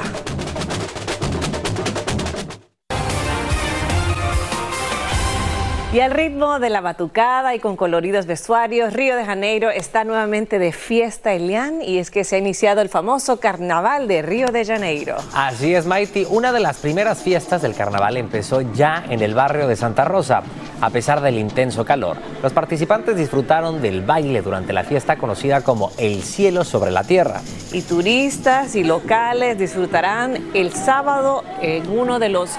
Y 5.94 6.00
al 6.00 6.12
ritmo 6.12 6.60
de 6.60 6.70
la 6.70 6.80
batucada 6.80 7.54
y 7.54 7.60
con 7.60 7.76
coloridos 7.76 8.26
vestuarios, 8.26 8.94
Río 8.94 9.18
de 9.18 9.26
Janeiro 9.26 9.70
está 9.70 10.06
nuevamente 10.06 10.58
de 10.58 10.72
fiesta, 10.72 11.34
Elian, 11.34 11.82
y 11.82 11.98
es 11.98 12.10
que 12.10 12.24
se 12.24 12.38
ha 12.38 12.40
iniciado 12.40 12.80
el 12.80 12.88
famoso 12.88 13.42
Carnaval 13.42 14.08
de 14.08 14.22
Río 14.22 14.48
de 14.54 14.64
Janeiro. 14.64 15.18
Así 15.34 15.76
es, 15.76 15.86
Mighty. 15.86 16.28
Una 16.30 16.54
de 16.54 16.62
las 16.62 16.78
primeras 16.78 17.22
fiestas 17.22 17.62
del 17.62 17.76
carnaval 17.76 18.16
empezó 18.16 18.62
ya 18.62 19.04
en 19.10 19.22
el 19.22 19.34
barrio 19.34 19.68
de 19.68 19.76
Santa 19.76 20.06
Rosa. 20.06 20.44
A 20.80 20.90
pesar 20.92 21.20
del 21.20 21.38
intenso 21.38 21.84
calor, 21.84 22.16
los 22.42 22.54
participantes 22.54 23.18
disfrutaron 23.18 23.82
del 23.82 24.02
baile 24.02 24.42
durante 24.42 24.72
la 24.72 24.86
fiesta 24.86 25.18
conocida 25.18 25.60
como 25.60 25.92
El 25.98 26.24
Cielo 26.24 26.64
sobre 26.64 26.92
la 26.92 27.04
Tierra. 27.04 27.42
Y 27.74 27.82
turistas 27.82 28.76
y 28.76 28.86
locales 28.86 29.58
disfrutarán 29.58 30.52
el 30.54 30.72
sábado 30.72 31.44
en 31.62 31.90
uno 31.90 32.18
de 32.18 32.30
los 32.30 32.52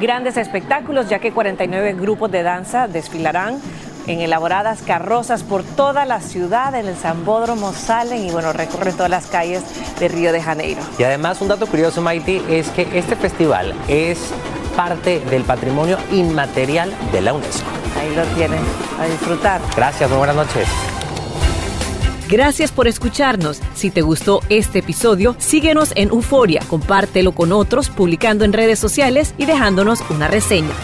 grandes 0.00 0.36
espectáculos, 0.36 1.08
ya 1.08 1.18
que 1.18 1.32
49 1.32 1.94
grupos 1.94 2.30
de 2.30 2.42
danza 2.42 2.88
desfilarán 2.88 3.60
en 4.06 4.20
elaboradas 4.20 4.82
carrozas 4.82 5.42
por 5.42 5.62
toda 5.62 6.04
la 6.04 6.20
ciudad, 6.20 6.74
en 6.74 6.86
el 6.86 6.96
Zambódromo 6.96 7.72
salen 7.72 8.26
y 8.26 8.30
bueno, 8.30 8.52
recorren 8.52 8.94
todas 8.94 9.10
las 9.10 9.26
calles 9.26 9.62
de 9.98 10.08
Río 10.08 10.32
de 10.32 10.42
Janeiro. 10.42 10.82
Y 10.98 11.04
además 11.04 11.40
un 11.40 11.48
dato 11.48 11.66
curioso, 11.66 12.02
Mighty, 12.02 12.42
es 12.48 12.68
que 12.70 12.86
este 12.98 13.16
festival 13.16 13.74
es 13.88 14.30
parte 14.76 15.20
del 15.20 15.44
patrimonio 15.44 15.98
inmaterial 16.12 16.92
de 17.12 17.20
la 17.20 17.32
UNESCO. 17.32 17.66
Ahí 17.98 18.14
lo 18.14 18.24
tienen, 18.34 18.60
a 19.00 19.06
disfrutar. 19.06 19.60
Gracias, 19.76 20.10
muy 20.10 20.18
buenas 20.18 20.36
noches. 20.36 20.93
Gracias 22.28 22.72
por 22.72 22.88
escucharnos. 22.88 23.60
Si 23.74 23.90
te 23.90 24.02
gustó 24.02 24.40
este 24.48 24.78
episodio, 24.80 25.36
síguenos 25.38 25.92
en 25.94 26.08
Euforia, 26.08 26.62
compártelo 26.68 27.32
con 27.32 27.52
otros, 27.52 27.90
publicando 27.90 28.44
en 28.44 28.52
redes 28.52 28.78
sociales 28.78 29.34
y 29.38 29.46
dejándonos 29.46 30.00
una 30.10 30.28
reseña. 30.28 30.74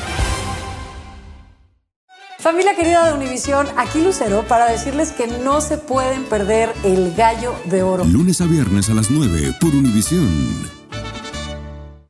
Familia 2.39 2.75
querida 2.75 3.07
de 3.07 3.13
Univisión, 3.13 3.67
aquí 3.77 4.03
Lucero 4.03 4.45
para 4.49 4.65
decirles 4.65 5.13
que 5.13 5.27
no 5.27 5.61
se 5.61 5.77
pueden 5.77 6.25
perder 6.25 6.73
el 6.85 7.15
gallo 7.15 7.55
de 7.67 7.83
oro. 7.83 8.05
Lunes 8.05 8.41
a 8.41 8.47
viernes 8.47 8.89
a 8.89 8.95
las 8.95 9.11
9 9.11 9.57
por 9.61 9.75
Univisión. 9.75 10.80